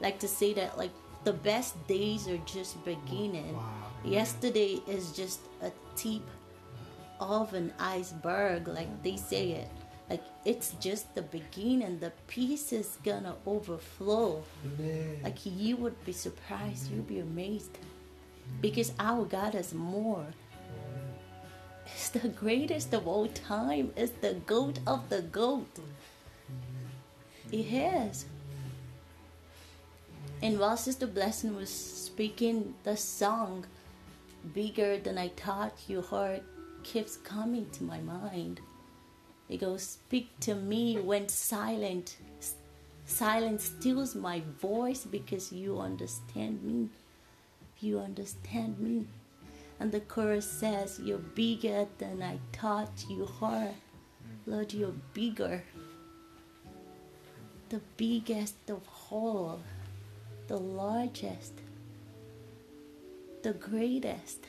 like 0.00 0.18
to 0.20 0.28
say 0.28 0.52
that 0.54 0.78
like 0.78 0.90
the 1.24 1.32
best 1.32 1.74
days 1.86 2.28
are 2.28 2.38
just 2.38 2.82
beginning. 2.84 3.54
Wow. 3.54 3.72
Yesterday 4.04 4.80
is 4.86 5.12
just 5.12 5.40
a 5.62 5.70
tip 5.94 6.22
of 7.20 7.52
an 7.54 7.72
iceberg, 7.78 8.68
like 8.68 9.02
they 9.02 9.16
say 9.16 9.50
it. 9.50 9.68
It's 10.44 10.72
just 10.80 11.14
the 11.14 11.22
beginning. 11.22 11.98
The 11.98 12.12
peace 12.26 12.72
is 12.72 12.96
gonna 13.04 13.36
overflow. 13.46 14.42
Amen. 14.64 15.20
Like 15.22 15.44
you 15.44 15.76
would 15.76 16.02
be 16.04 16.12
surprised, 16.12 16.90
you'd 16.90 17.06
be 17.06 17.18
amazed. 17.18 17.78
Because 18.60 18.92
our 18.98 19.24
God 19.24 19.54
is 19.54 19.74
more. 19.74 20.26
It's 21.86 22.08
the 22.08 22.28
greatest 22.28 22.94
of 22.94 23.06
all 23.06 23.26
time. 23.28 23.92
It's 23.96 24.12
the 24.20 24.34
goat 24.46 24.78
of 24.86 25.08
the 25.10 25.22
goat. 25.22 25.78
It 27.52 27.66
has. 27.66 28.24
And 30.42 30.58
while 30.58 30.76
Sister 30.76 31.06
Blessing 31.06 31.54
was 31.54 31.68
speaking 31.68 32.74
the 32.84 32.96
song, 32.96 33.66
Bigger 34.54 34.98
Than 34.98 35.18
I 35.18 35.28
Thought 35.28 35.74
You 35.86 36.00
Heard, 36.00 36.42
keeps 36.82 37.18
coming 37.18 37.68
to 37.70 37.84
my 37.84 38.00
mind. 38.00 38.60
It 39.50 39.58
goes, 39.58 39.82
Speak 39.82 40.28
to 40.40 40.54
me 40.54 40.98
when 40.98 41.28
silent. 41.28 42.16
Silence 43.04 43.64
steals 43.64 44.14
my 44.14 44.42
voice 44.60 45.04
because 45.04 45.50
you 45.52 45.80
understand 45.80 46.62
me. 46.62 46.88
You 47.80 47.98
understand 47.98 48.78
me. 48.78 49.06
And 49.80 49.90
the 49.90 50.00
chorus 50.00 50.48
says, 50.48 51.00
You're 51.02 51.18
bigger 51.18 51.88
than 51.98 52.22
I 52.22 52.38
thought 52.52 53.04
you 53.08 53.28
are. 53.42 53.70
Lord, 54.46 54.72
you're 54.72 54.94
bigger. 55.12 55.64
The 57.70 57.80
biggest 57.96 58.70
of 58.70 58.82
all, 59.10 59.60
the 60.46 60.58
largest, 60.58 61.54
the 63.42 63.54
greatest. 63.54 64.46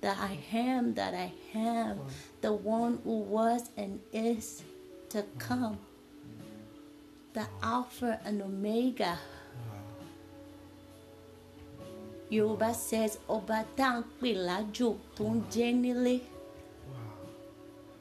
The 0.00 0.10
I 0.10 0.38
am 0.52 0.94
that 0.94 1.12
I 1.14 1.32
am, 1.54 2.00
the 2.40 2.52
one 2.52 3.00
who 3.04 3.18
was 3.20 3.68
and 3.76 4.00
is 4.12 4.62
to 5.10 5.24
come, 5.38 5.78
the 7.34 7.46
Alpha 7.62 8.18
and 8.24 8.40
Omega. 8.42 9.18
Yorùbá 12.30 12.74
says 12.74 13.18
ọba 13.28 13.64
tá 13.76 14.02
à 14.02 14.04
ń 14.22 16.20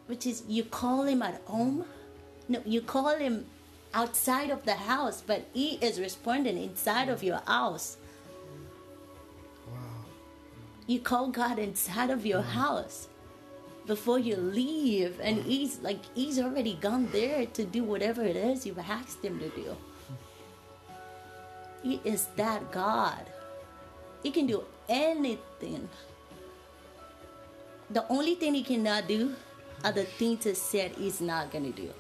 which 0.08 0.26
is 0.26 0.44
you 0.48 0.64
call 0.64 1.04
him 1.04 1.22
at 1.22 1.40
home 1.46 1.86
no 2.48 2.60
you 2.66 2.82
call 2.82 3.16
him 3.18 3.46
outside 3.94 4.50
of 4.50 4.66
the 4.66 4.74
house 4.76 5.22
but 5.26 5.46
he 5.54 5.76
is 5.82 6.00
responding 6.00 6.58
inside 6.62 7.10
of 7.10 7.24
your 7.24 7.42
house. 7.48 7.98
You 10.90 11.00
call 11.00 11.28
God 11.28 11.60
inside 11.60 12.10
of 12.10 12.26
your 12.26 12.42
mm-hmm. 12.42 12.62
house 12.62 13.08
before 13.86 14.18
you 14.18 14.36
leave 14.36 15.20
and 15.22 15.38
mm-hmm. 15.38 15.50
he's 15.50 15.80
like 15.82 16.00
he's 16.16 16.40
already 16.40 16.74
gone 16.82 17.08
there 17.12 17.46
to 17.46 17.64
do 17.64 17.84
whatever 17.84 18.24
it 18.24 18.36
is 18.36 18.66
you've 18.66 18.80
asked 18.80 19.24
him 19.24 19.38
to 19.40 19.50
do. 19.50 19.78
He 21.84 22.02
is 22.04 22.26
that 22.38 22.72
God. 22.72 23.24
He 24.24 24.32
can 24.32 24.48
do 24.48 24.64
anything. 24.90 25.88
The 27.92 28.06
only 28.10 28.34
thing 28.34 28.56
he 28.56 28.64
cannot 28.64 29.08
do 29.08 29.36
are 29.84 29.92
the 29.92 30.06
things 30.06 30.44
he 30.44 30.56
said 30.56 30.92
he's 30.98 31.22
not 31.22 31.52
gonna 31.52 31.72
do. 31.72 31.92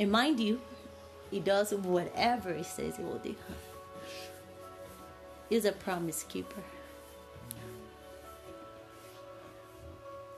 And 0.00 0.10
mind 0.10 0.40
you 0.40 0.60
he 1.30 1.38
does 1.38 1.72
whatever 1.72 2.52
he 2.52 2.64
says 2.64 2.96
he 2.96 3.04
will 3.04 3.18
do. 3.18 3.36
He's 5.48 5.64
a 5.64 5.72
promise 5.72 6.24
keeper 6.24 6.64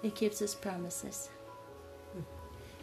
He 0.03 0.11
keeps 0.11 0.41
his 0.41 0.55
promises. 0.55 1.29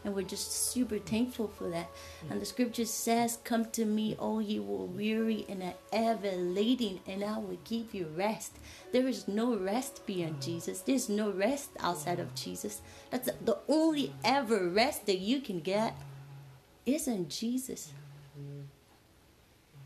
And 0.04 0.16
we're 0.16 0.22
just 0.22 0.72
super 0.72 0.98
thankful 0.98 1.48
for 1.50 1.70
that. 1.70 1.90
And 2.30 2.42
the 2.42 2.46
scripture 2.46 2.86
says, 2.86 3.40
Come 3.44 3.66
to 3.72 3.86
me, 3.86 4.16
all 4.18 4.42
ye 4.42 4.56
who 4.56 4.84
are 4.84 4.86
weary 4.86 5.46
and 5.50 5.62
are 5.62 5.74
ever 5.92 6.32
laden, 6.32 7.02
and 7.06 7.24
I 7.24 7.38
will 7.38 7.60
give 7.66 7.94
you 7.94 8.08
rest. 8.16 8.58
There 8.94 9.08
is 9.08 9.28
no 9.28 9.56
rest 9.56 10.06
beyond 10.06 10.34
mm-hmm. 10.34 10.52
Jesus. 10.52 10.82
There's 10.82 11.10
no 11.10 11.32
rest 11.32 11.72
outside 11.80 12.20
of 12.20 12.28
mm-hmm. 12.28 12.44
Jesus. 12.44 12.82
That's 13.12 13.30
the 13.44 13.58
only 13.68 14.14
ever 14.24 14.70
rest 14.70 15.06
that 15.08 15.20
you 15.20 15.42
can 15.42 15.60
get 15.60 15.98
is 16.86 17.08
in 17.08 17.28
Jesus. 17.28 17.92
Mm-hmm. 18.40 18.62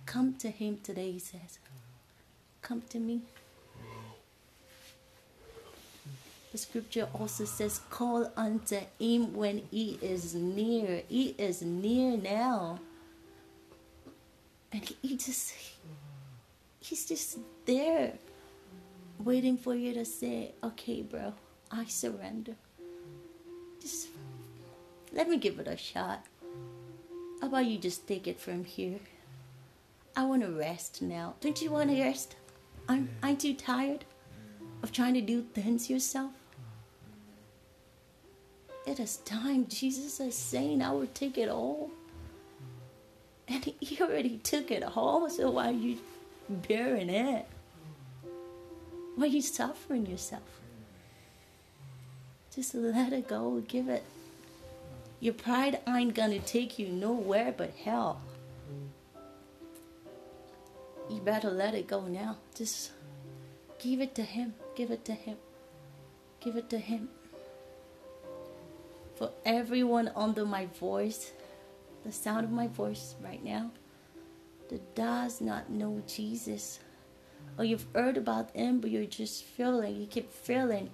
Come 0.05 0.35
to 0.35 0.49
him 0.49 0.79
today, 0.83 1.11
he 1.11 1.19
says. 1.19 1.57
Come 2.61 2.83
to 2.89 2.99
me. 2.99 3.21
The 6.53 6.59
scripture 6.59 7.09
also 7.15 7.45
says, 7.45 7.81
Call 7.89 8.31
unto 8.37 8.79
him 8.99 9.33
when 9.33 9.63
he 9.71 9.97
is 10.03 10.35
near. 10.35 11.01
He 11.09 11.29
is 11.39 11.63
near 11.63 12.15
now. 12.15 12.79
And 14.71 14.83
he 15.01 15.17
just, 15.17 15.51
he's 16.79 17.07
just 17.07 17.39
there, 17.65 18.13
waiting 19.17 19.57
for 19.57 19.73
you 19.73 19.95
to 19.95 20.05
say, 20.05 20.51
Okay, 20.63 21.01
bro, 21.01 21.33
I 21.71 21.85
surrender. 21.85 22.53
Just 23.81 24.09
let 25.11 25.27
me 25.27 25.37
give 25.37 25.57
it 25.57 25.67
a 25.67 25.75
shot. 25.75 26.23
How 27.41 27.47
about 27.47 27.65
you 27.65 27.79
just 27.79 28.07
take 28.07 28.27
it 28.27 28.39
from 28.39 28.63
here? 28.63 28.99
I 30.15 30.25
want 30.25 30.43
to 30.43 30.51
rest 30.51 31.01
now. 31.01 31.33
Don't 31.41 31.59
you 31.63 31.71
want 31.71 31.89
to 31.89 31.99
rest? 31.99 32.35
Aren't, 32.87 33.09
aren't 33.23 33.43
you 33.43 33.55
tired 33.55 34.05
of 34.83 34.91
trying 34.91 35.15
to 35.15 35.21
do 35.21 35.41
things 35.41 35.89
yourself? 35.89 36.31
It 38.85 38.99
is 38.99 39.17
time. 39.17 39.67
Jesus 39.67 40.19
is 40.19 40.35
saying, 40.35 40.81
I 40.81 40.91
will 40.91 41.07
take 41.07 41.37
it 41.37 41.49
all. 41.49 41.89
And 43.47 43.63
he 43.79 44.01
already 44.01 44.37
took 44.37 44.71
it 44.71 44.83
all, 44.83 45.29
so 45.29 45.51
why 45.51 45.69
are 45.69 45.71
you 45.71 45.97
bearing 46.49 47.09
it? 47.09 47.45
Why 49.15 49.25
are 49.25 49.27
you 49.27 49.41
suffering 49.41 50.05
yourself? 50.05 50.61
Just 52.53 52.75
let 52.75 53.13
it 53.13 53.27
go. 53.27 53.63
Give 53.67 53.89
it. 53.89 54.03
Your 55.19 55.33
pride 55.33 55.79
ain't 55.87 56.13
gonna 56.13 56.39
take 56.39 56.77
you 56.77 56.89
nowhere 56.89 57.53
but 57.55 57.71
hell. 57.71 58.21
You 61.09 61.19
better 61.21 61.49
let 61.49 61.73
it 61.73 61.87
go 61.87 62.01
now. 62.01 62.37
Just 62.55 62.91
give 63.79 64.01
it 64.01 64.15
to 64.15 64.23
Him. 64.23 64.53
Give 64.75 64.91
it 64.91 65.05
to 65.05 65.13
Him. 65.13 65.37
Give 66.39 66.55
it 66.55 66.69
to 66.69 66.77
Him. 66.77 67.09
For 69.15 69.31
everyone 69.45 70.11
under 70.15 70.45
my 70.45 70.65
voice, 70.65 71.31
the 72.03 72.11
sound 72.11 72.45
of 72.45 72.51
my 72.51 72.67
voice 72.67 73.15
right 73.23 73.43
now, 73.43 73.71
that 74.69 74.95
does 74.95 75.39
not 75.39 75.69
know 75.69 76.01
Jesus, 76.07 76.79
or 77.57 77.65
you've 77.65 77.85
heard 77.93 78.17
about 78.17 78.51
Him, 78.55 78.79
but 78.79 78.89
you're 78.89 79.05
just 79.05 79.43
feeling, 79.43 79.99
you 79.99 80.07
keep 80.07 80.31
feeling 80.31 80.89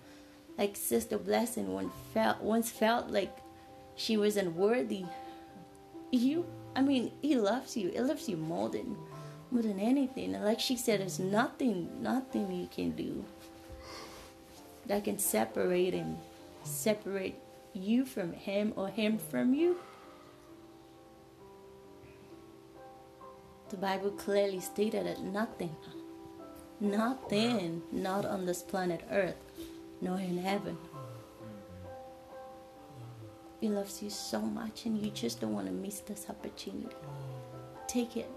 like 0.57 0.75
Sister 0.75 1.17
Blessing 1.17 1.73
once 1.73 1.93
felt, 2.13 2.41
once 2.41 2.69
felt 2.69 3.09
like 3.09 3.35
she 3.95 4.17
was 4.17 4.35
unworthy. 4.35 5.05
You, 6.11 6.45
I 6.75 6.81
mean, 6.81 7.11
He 7.21 7.35
loves 7.35 7.77
you. 7.77 7.89
He 7.89 7.99
loves 7.99 8.27
you 8.27 8.37
more 8.37 8.69
than 8.69 8.97
more 9.51 9.63
than 9.63 9.79
anything. 9.79 10.35
And 10.35 10.45
like 10.45 10.59
she 10.59 10.75
said, 10.75 10.99
there's 10.99 11.19
nothing, 11.19 11.89
nothing 12.01 12.51
you 12.51 12.67
can 12.67 12.91
do 12.91 13.23
that 14.85 15.03
can 15.03 15.19
separate 15.19 15.93
him, 15.93 16.17
separate 16.63 17.35
you 17.79 18.05
from 18.05 18.33
him 18.33 18.73
or 18.75 18.89
him 18.89 19.17
from 19.17 19.53
you. 19.53 19.77
The 23.69 23.77
Bible 23.77 24.11
clearly 24.11 24.59
stated 24.59 25.05
that 25.05 25.21
nothing, 25.21 25.75
nothing, 26.79 27.83
not 27.91 28.25
on 28.25 28.45
this 28.45 28.63
planet 28.63 29.01
Earth, 29.11 29.35
nor 30.01 30.19
in 30.19 30.39
heaven. 30.39 30.77
He 33.61 33.67
loves 33.67 34.01
you 34.01 34.09
so 34.09 34.39
much, 34.39 34.85
and 34.85 34.97
you 34.97 35.11
just 35.11 35.41
don't 35.41 35.53
want 35.53 35.67
to 35.67 35.73
miss 35.73 35.99
this 35.99 36.27
opportunity. 36.29 36.95
Take 37.87 38.17
it. 38.17 38.29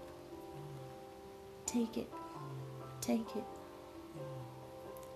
Take 1.65 1.97
it. 1.97 2.09
Take 3.01 3.35
it. 3.35 3.43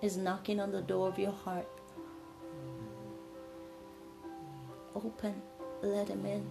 Is 0.02 0.18
knocking 0.18 0.60
on 0.60 0.72
the 0.72 0.82
door 0.82 1.10
of 1.10 1.20
your 1.20 1.32
heart. 1.32 1.68
Open, 5.06 5.40
let 5.84 6.08
him 6.08 6.26
in, 6.26 6.44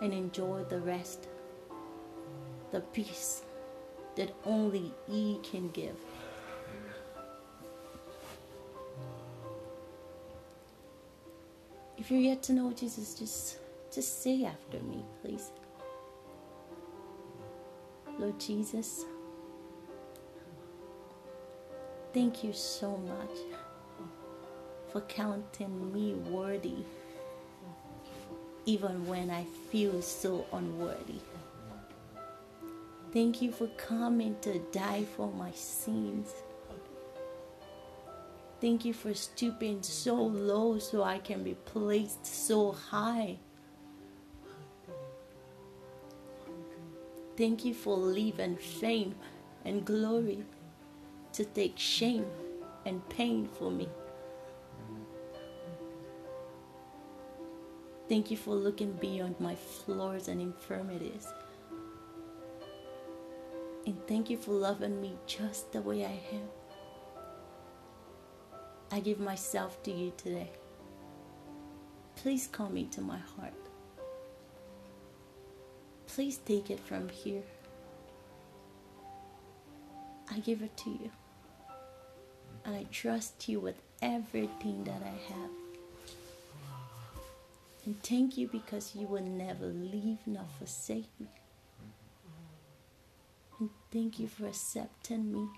and 0.00 0.14
enjoy 0.14 0.64
the 0.64 0.80
rest, 0.80 1.28
the 2.70 2.80
peace 2.80 3.42
that 4.16 4.34
only 4.46 4.94
he 5.06 5.38
can 5.42 5.68
give. 5.70 5.96
If 11.98 12.10
you're 12.10 12.20
yet 12.20 12.42
to 12.44 12.54
know 12.54 12.72
Jesus, 12.72 13.14
just 13.14 13.58
just 13.94 14.22
say 14.22 14.44
after 14.44 14.80
me, 14.80 15.04
please. 15.20 15.50
Lord 18.18 18.40
Jesus, 18.40 19.04
thank 22.14 22.42
you 22.42 22.52
so 22.54 22.96
much 22.96 23.36
for 24.90 25.00
counting 25.02 25.92
me 25.92 26.14
worthy, 26.14 26.84
even 28.66 29.06
when 29.06 29.30
I 29.30 29.44
feel 29.70 30.00
so 30.02 30.46
unworthy. 30.52 31.20
Thank 33.12 33.40
you 33.40 33.52
for 33.52 33.68
coming 33.76 34.36
to 34.42 34.58
die 34.72 35.04
for 35.16 35.30
my 35.32 35.52
sins. 35.52 36.30
Thank 38.60 38.84
you 38.84 38.92
for 38.92 39.14
stooping 39.14 39.82
so 39.82 40.14
low 40.14 40.78
so 40.78 41.02
I 41.02 41.18
can 41.18 41.44
be 41.44 41.54
placed 41.54 42.24
so 42.26 42.72
high. 42.72 43.38
Thank 47.36 47.64
you 47.64 47.74
for 47.74 47.96
leaving 47.96 48.56
fame 48.56 49.14
and 49.64 49.84
glory 49.84 50.44
to 51.34 51.44
take 51.44 51.78
shame 51.78 52.26
and 52.86 53.06
pain 53.08 53.48
for 53.58 53.70
me. 53.70 53.88
Thank 58.08 58.30
you 58.30 58.36
for 58.36 58.54
looking 58.54 58.92
beyond 58.92 59.40
my 59.40 59.54
flaws 59.54 60.28
and 60.28 60.40
infirmities. 60.40 61.26
And 63.86 63.96
thank 64.06 64.28
you 64.28 64.36
for 64.36 64.52
loving 64.52 65.00
me 65.00 65.16
just 65.26 65.72
the 65.72 65.80
way 65.80 66.04
I 66.04 66.20
am. 66.34 66.48
I 68.90 69.00
give 69.00 69.20
myself 69.20 69.82
to 69.84 69.90
you 69.90 70.12
today. 70.16 70.50
Please 72.16 72.46
come 72.50 72.76
into 72.76 73.00
my 73.00 73.18
heart. 73.18 73.52
Please 76.06 76.38
take 76.38 76.70
it 76.70 76.80
from 76.80 77.08
here. 77.08 77.42
I 80.30 80.38
give 80.38 80.62
it 80.62 80.76
to 80.78 80.90
you. 80.90 81.10
And 82.64 82.76
I 82.76 82.84
trust 82.92 83.48
you 83.48 83.60
with 83.60 83.80
everything 84.00 84.84
that 84.84 85.02
I 85.02 85.32
have. 85.32 85.63
And 87.86 88.02
thank 88.02 88.38
you 88.38 88.48
because 88.48 88.94
you 88.94 89.06
will 89.06 89.22
never 89.22 89.66
leave 89.66 90.18
nor 90.26 90.46
forsake 90.58 91.10
me. 91.20 91.26
And 93.60 93.70
thank 93.92 94.18
you 94.18 94.26
for 94.26 94.46
accepting 94.46 95.30
me 95.30 95.48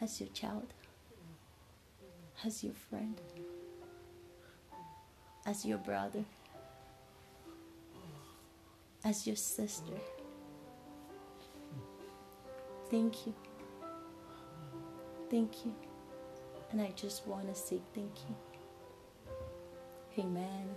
as 0.00 0.20
your 0.20 0.28
child, 0.28 0.72
as 2.44 2.62
your 2.62 2.74
friend, 2.74 3.20
as 5.44 5.64
your 5.64 5.78
brother, 5.78 6.24
as 9.04 9.26
your 9.26 9.36
sister. 9.36 9.94
Thank 12.90 13.26
you. 13.26 13.34
Thank 15.28 15.64
you. 15.64 15.74
And 16.70 16.80
I 16.80 16.92
just 16.94 17.26
want 17.26 17.48
to 17.48 17.54
say 17.54 17.80
thank 17.92 18.12
you. 18.28 18.55
Amen. 20.18 20.68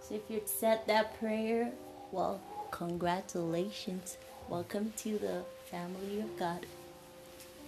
So 0.00 0.16
if 0.16 0.22
you 0.28 0.42
said 0.44 0.80
that 0.88 1.18
prayer, 1.20 1.70
well, 2.10 2.40
congratulations. 2.72 4.16
Welcome 4.48 4.92
to 4.98 5.18
the 5.18 5.44
family 5.70 6.20
of 6.20 6.36
God, 6.36 6.66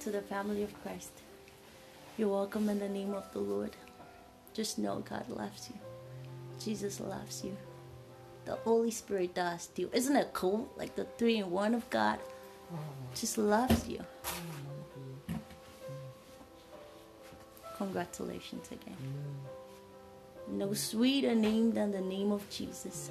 to 0.00 0.10
the 0.10 0.22
family 0.22 0.64
of 0.64 0.82
Christ. 0.82 1.12
You're 2.16 2.30
welcome 2.30 2.68
in 2.68 2.80
the 2.80 2.88
name 2.88 3.14
of 3.14 3.32
the 3.32 3.38
Lord. 3.38 3.76
Just 4.54 4.76
know 4.76 5.04
God 5.08 5.28
loves 5.28 5.68
you. 5.68 5.78
Jesus 6.58 6.98
loves 6.98 7.44
you. 7.44 7.56
The 8.44 8.56
Holy 8.56 8.90
Spirit 8.90 9.34
does 9.34 9.68
too. 9.68 9.88
Isn't 9.92 10.16
it 10.16 10.30
cool? 10.32 10.68
Like 10.76 10.96
the 10.96 11.04
three 11.16 11.36
in 11.36 11.50
one 11.52 11.74
of 11.74 11.88
God 11.90 12.18
just 13.14 13.38
loves 13.38 13.86
you. 13.86 14.00
Congratulations 17.78 18.66
again. 18.72 18.96
No 20.48 20.72
sweeter 20.74 21.34
name 21.34 21.72
than 21.72 21.90
the 21.90 22.00
name 22.00 22.32
of 22.32 22.48
Jesus. 22.50 23.10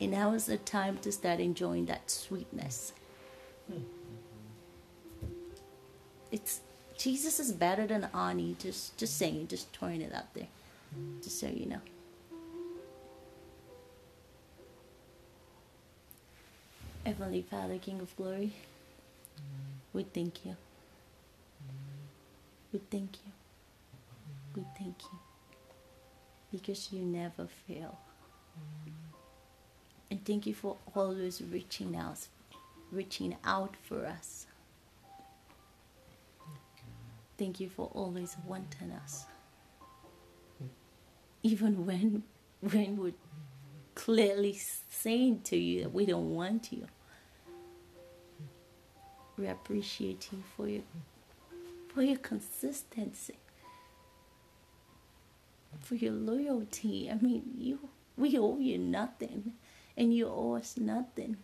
And 0.00 0.12
now 0.12 0.32
is 0.32 0.46
the 0.46 0.58
time 0.58 0.98
to 0.98 1.12
start 1.12 1.40
enjoying 1.40 1.86
that 1.86 2.10
sweetness. 2.10 2.92
It's 6.30 6.60
Jesus 6.96 7.38
is 7.40 7.52
better 7.52 7.86
than 7.86 8.08
Ani. 8.14 8.56
Just 8.58 8.96
just 8.96 9.16
saying, 9.16 9.48
just 9.48 9.72
throwing 9.76 10.00
it 10.02 10.12
out 10.12 10.32
there. 10.34 10.48
Just 11.22 11.40
so 11.40 11.48
you 11.48 11.66
know. 11.66 11.80
Heavenly 17.04 17.42
Father, 17.42 17.78
King 17.78 18.00
of 18.00 18.14
Glory, 18.16 18.52
we 19.94 20.02
thank 20.02 20.44
you. 20.44 20.56
We 22.72 22.80
thank 22.90 23.16
you. 23.24 23.32
We 24.54 24.64
thank 24.76 25.02
you. 25.04 25.27
Because 26.50 26.92
you 26.92 27.02
never 27.02 27.46
fail. 27.66 27.98
Mm. 28.86 28.92
And 30.10 30.24
thank 30.24 30.46
you 30.46 30.54
for 30.54 30.76
always 30.94 31.42
reaching 31.42 31.94
out, 31.96 32.26
reaching 32.90 33.36
out 33.44 33.74
for 33.82 34.06
us. 34.06 34.46
Thank 37.36 37.60
you 37.60 37.68
for 37.68 37.90
always 37.94 38.34
mm. 38.34 38.46
wanting 38.46 38.92
us. 38.92 39.26
Mm. 40.62 40.68
Even 41.42 41.86
when 41.86 42.22
when 42.60 42.96
we're 42.96 43.12
clearly 43.94 44.58
saying 44.90 45.40
to 45.42 45.56
you 45.56 45.82
that 45.82 45.92
we 45.92 46.06
don't 46.06 46.34
want 46.34 46.72
you. 46.72 46.86
We 49.36 49.46
appreciate 49.48 50.28
you 50.32 50.42
for 50.56 50.68
your 50.68 50.82
for 51.92 52.02
your 52.02 52.18
consistency. 52.18 53.34
For 55.80 55.94
your 55.94 56.12
loyalty. 56.12 57.10
I 57.10 57.14
mean 57.14 57.42
you 57.56 57.88
we 58.16 58.36
owe 58.36 58.58
you 58.58 58.78
nothing 58.78 59.52
and 59.96 60.12
you 60.12 60.28
owe 60.28 60.56
us 60.56 60.76
nothing. 60.76 61.36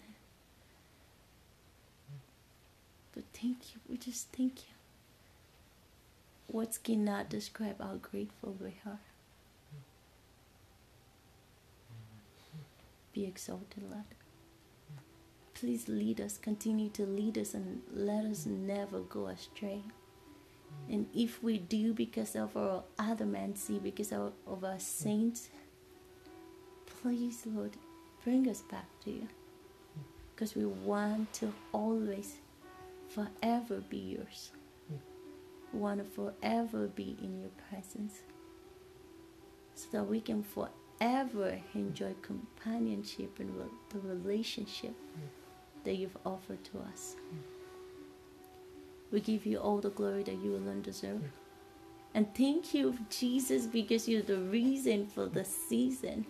But 3.13 3.25
thank 3.33 3.75
you. 3.75 3.81
We 3.89 3.97
just 3.97 4.29
thank 4.33 4.63
you. 4.67 4.75
Words 6.49 6.79
cannot 6.79 7.29
describe 7.29 7.81
how 7.81 7.97
grateful 7.97 8.57
we 8.61 8.75
are. 8.85 8.99
Be 13.13 13.25
exalted, 13.25 13.85
Lord. 13.89 14.05
Please 15.55 15.89
lead 15.89 16.21
us, 16.21 16.37
continue 16.37 16.91
to 16.91 17.07
lead 17.07 17.39
us, 17.39 17.55
and 17.55 17.83
let 17.93 18.25
us 18.25 18.45
never 18.45 19.01
go 19.01 19.27
astray. 19.27 19.83
And 20.91 21.07
if 21.15 21.43
we 21.43 21.59
do, 21.59 21.95
because 21.95 22.37
of 22.37 22.57
our 22.57 22.85
adamancy, 22.99 23.83
because 23.83 24.13
of, 24.13 24.33
of 24.47 24.65
our 24.65 24.79
saints, 24.79 25.49
please, 26.87 27.43
Lord, 27.47 27.77
bring 28.23 28.49
us 28.49 28.63
back 28.63 28.87
to 29.05 29.11
you. 29.11 29.29
Because 30.35 30.55
we 30.55 30.67
want 30.67 31.33
to 31.35 31.53
always, 31.73 32.37
forever 33.09 33.83
be 33.89 34.17
yours. 34.19 34.51
We 35.73 35.79
want 35.81 35.99
to 35.99 36.05
forever 36.05 36.89
be 36.89 37.17
in 37.23 37.41
your 37.41 37.51
presence. 37.71 38.21
So 39.75 39.87
that 39.93 40.05
we 40.05 40.21
can 40.21 40.43
forever 40.43 41.59
enjoy 41.75 42.15
companionship 42.23 43.39
and 43.41 43.53
the 43.91 44.01
relationship 44.01 44.95
that 45.85 45.95
you've 45.95 46.17
offered 46.25 46.63
to 46.65 46.79
us. 46.93 47.17
We 49.13 49.21
give 49.21 49.47
you 49.47 49.59
all 49.59 49.79
the 49.79 49.91
glory 49.91 50.23
that 50.25 50.43
you 50.43 50.57
alone 50.57 50.83
deserve. 50.83 51.23
And 52.15 52.33
thank 52.35 52.75
you, 52.75 52.97
Jesus, 53.11 53.67
because 53.67 54.09
you're 54.09 54.23
the 54.23 54.39
reason 54.39 55.07
for 55.07 55.27
the 55.27 55.45
season. 55.45 56.27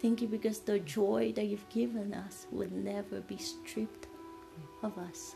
Thank 0.00 0.22
you 0.22 0.28
because 0.28 0.60
the 0.60 0.78
joy 0.78 1.32
that 1.36 1.44
you've 1.46 1.68
given 1.68 2.14
us 2.14 2.46
will 2.50 2.70
never 2.70 3.20
be 3.20 3.36
stripped 3.36 4.06
of 4.82 4.96
us. 4.96 5.34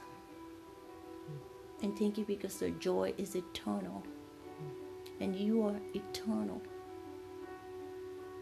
And 1.82 1.98
thank 1.98 2.16
you 2.16 2.24
because 2.24 2.58
the 2.58 2.70
joy 2.70 3.12
is 3.18 3.34
eternal. 3.34 4.02
And 5.20 5.36
you 5.36 5.62
are 5.66 5.80
eternal. 5.94 6.62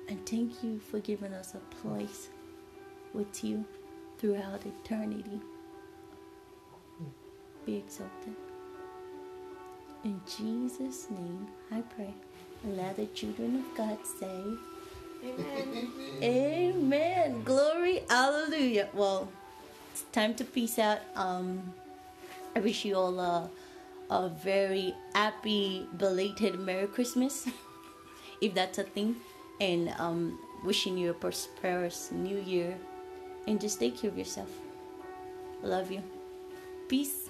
And 0.09 0.25
thank 0.27 0.63
you 0.63 0.79
for 0.79 1.01
giving 1.01 1.33
us 1.33 1.55
a 1.55 1.75
place 1.77 2.29
with 3.15 3.43
you 3.43 3.65
throughout 4.19 4.63
eternity. 4.67 5.41
Be 7.67 7.77
exalted. 7.77 8.35
In 10.05 10.21
Jesus' 10.27 11.11
name 11.11 11.47
I 11.71 11.83
pray. 11.95 12.15
And 12.63 12.77
let 12.77 12.97
the 12.97 13.07
children 13.07 13.57
of 13.57 13.77
God 13.77 13.99
say, 14.19 14.43
Amen. 15.25 15.93
Amen. 16.23 17.43
Glory. 17.45 18.03
Hallelujah. 18.09 18.89
Well, 18.95 19.29
it's 19.93 20.05
time 20.13 20.35
to 20.35 20.45
peace 20.45 20.79
out. 20.79 21.01
Um, 21.15 21.75
I 22.57 22.61
wish 22.61 22.85
you 22.85 22.97
all 22.97 23.19
a, 23.21 23.51
a 24.11 24.29
very 24.29 24.95
happy, 25.15 25.87
belated 25.97 26.59
Merry 26.59 26.87
Christmas, 26.87 27.47
if 28.41 28.55
that's 28.55 28.79
a 28.79 28.85
thing. 28.85 29.17
And 29.61 29.95
um, 29.99 30.39
wishing 30.65 30.97
you 30.97 31.11
a 31.11 31.15
prosperous 31.15 32.11
new 32.13 32.39
year 32.39 32.77
and 33.47 33.61
just 33.61 33.79
take 33.79 34.01
care 34.01 34.11
of 34.11 34.19
yourself. 34.19 34.49
Love 35.63 35.91
you. 35.91 36.03
Peace. 36.89 37.30